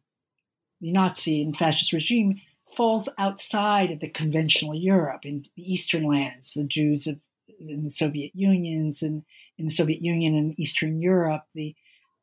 [0.79, 2.41] the Nazi and fascist regime
[2.75, 6.53] falls outside of the conventional Europe in the Eastern lands.
[6.53, 7.19] The Jews of
[7.59, 9.23] in the Soviet Unions and
[9.57, 11.75] in the Soviet Union and Eastern Europe, the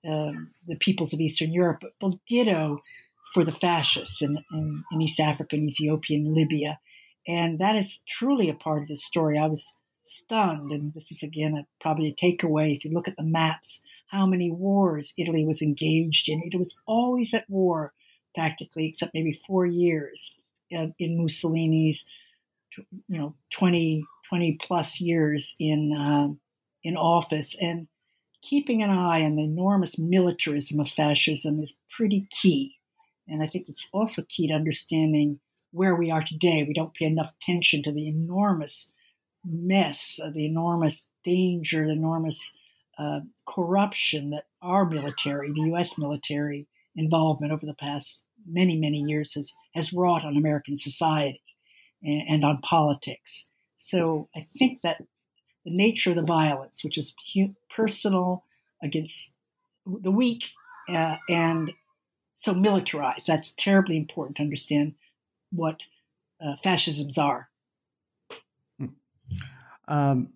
[0.09, 2.83] um, the peoples of Eastern Europe, but ditto
[3.35, 6.79] for the fascists in, in, in East Africa and Ethiopia and Libya.
[7.27, 9.37] And that is truly a part of the story.
[9.39, 12.75] I was stunned, and this is again a, probably a takeaway.
[12.75, 16.81] If you look at the maps, how many wars Italy was engaged in, it was
[16.87, 17.93] always at war,
[18.35, 20.37] practically, except maybe four years
[20.71, 22.09] in, in Mussolini's,
[22.77, 26.35] you know, 20, 20 plus years in uh,
[26.85, 27.89] in office, and
[28.43, 32.77] keeping an eye on the enormous militarism of fascism is pretty key.
[33.27, 35.41] And I think it's also key to understanding
[35.73, 36.65] where we are today.
[36.67, 38.93] We don't pay enough attention to the enormous
[39.45, 42.57] mess, the enormous danger, the enormous
[42.99, 45.99] uh, corruption that our military, the U.S.
[45.99, 51.43] military involvement over the past many, many years has, has wrought on American society
[52.03, 53.53] and, and on politics.
[53.77, 54.99] So I think that
[55.65, 57.15] the nature of the violence, which is
[57.75, 58.45] personal
[58.83, 59.37] against
[59.87, 60.51] the weak
[60.89, 61.73] uh, and
[62.35, 64.95] so militarized, that's terribly important to understand
[65.51, 65.81] what
[66.45, 67.49] uh, fascisms are.
[69.89, 70.33] Um,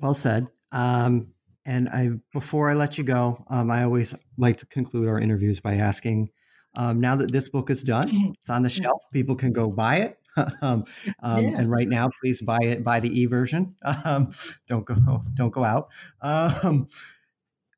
[0.00, 0.46] well said.
[0.72, 1.33] Um,
[1.66, 5.60] and I, before I let you go, um, I always like to conclude our interviews
[5.60, 6.30] by asking.
[6.76, 8.32] Um, now that this book is done, mm-hmm.
[8.40, 9.02] it's on the shelf.
[9.12, 10.18] People can go buy it.
[10.62, 10.84] um,
[11.22, 11.58] um, yes.
[11.58, 12.82] And right now, please buy it.
[12.82, 13.76] Buy the e version.
[14.04, 14.32] Um,
[14.66, 15.22] don't go.
[15.34, 15.88] Don't go out.
[16.20, 16.88] Um,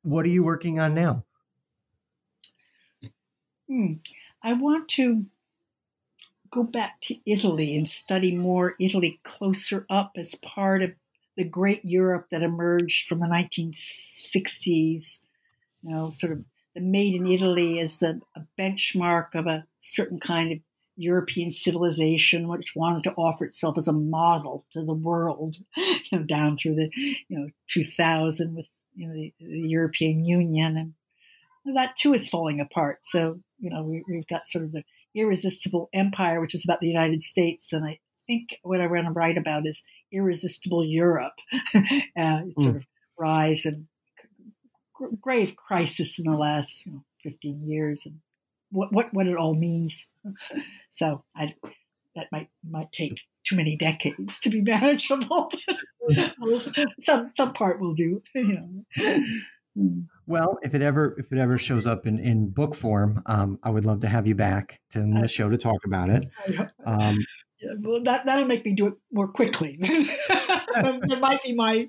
[0.01, 1.23] what are you working on now?
[3.69, 3.93] Hmm.
[4.41, 5.25] I want to
[6.49, 10.91] go back to Italy and study more Italy closer up as part of
[11.37, 15.25] the great Europe that emerged from the 1960s.
[15.83, 16.43] You know, sort of
[16.75, 20.59] the made in Italy as a, a benchmark of a certain kind of
[20.97, 26.23] European civilization, which wanted to offer itself as a model to the world, you know,
[26.23, 28.65] down through the, you know, 2000 with,
[28.95, 30.95] you know, the, the European Union.
[31.65, 32.99] And that too is falling apart.
[33.03, 34.83] So, you know, we, have got sort of the
[35.13, 37.73] irresistible empire, which is about the United States.
[37.73, 41.33] And I think what I want to write about is irresistible Europe,
[42.17, 42.85] uh, sort of
[43.17, 43.87] rise and
[45.21, 48.19] grave crisis in the last you know, 15 years and
[48.71, 50.13] what, what, what it all means.
[50.89, 51.53] So I,
[52.15, 55.51] that might, might take too many decades to be manageable.
[57.01, 59.23] some, some part will do, you know.
[59.77, 59.99] Hmm.
[60.25, 63.69] Well, if it ever if it ever shows up in, in book form, um, I
[63.69, 66.25] would love to have you back to the show to talk about it.
[66.83, 67.19] Um,
[67.79, 69.77] well, that that'll make me do it more quickly.
[69.81, 71.85] that might be my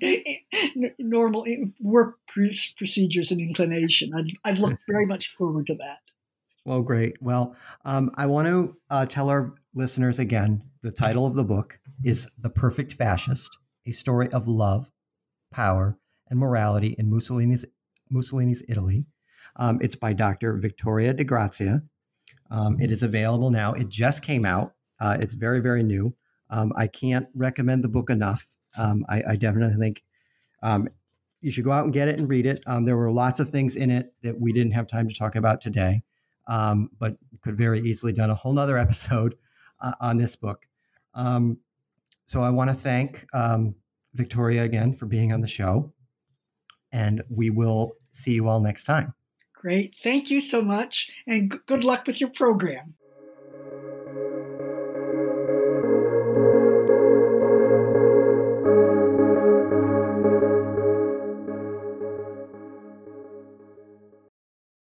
[0.99, 1.45] normal
[1.79, 4.11] work procedures and inclination.
[4.15, 5.99] I'd, I'd look very much forward to that.
[6.65, 7.15] Well, great.
[7.21, 7.55] Well,
[7.85, 12.31] um, I want to uh, tell our listeners again the title of the book is
[12.39, 13.57] The Perfect Fascist
[13.87, 14.89] A Story of Love,
[15.51, 15.97] Power,
[16.29, 17.65] and Morality in Mussolini's,
[18.09, 19.05] Mussolini's Italy.
[19.55, 20.57] Um, it's by Dr.
[20.57, 21.83] Victoria De Grazia.
[22.51, 23.73] Um, it is available now.
[23.73, 26.15] It just came out uh, it's very, very new.
[26.49, 28.45] Um, I can't recommend the book enough.
[28.77, 30.03] Um, I, I, definitely think
[30.61, 30.87] um,
[31.41, 32.61] you should go out and get it and read it.
[32.67, 35.35] Um, there were lots of things in it that we didn't have time to talk
[35.35, 36.03] about today,
[36.47, 39.35] um, but could very easily done a whole nother episode
[39.81, 40.67] uh, on this book.
[41.13, 41.57] Um,
[42.25, 43.25] so I want to thank
[44.13, 45.93] Victoria again for being on the show,
[46.91, 49.13] and we will see you all next time.
[49.53, 49.95] Great.
[50.03, 52.95] Thank you so much, and good luck with your program.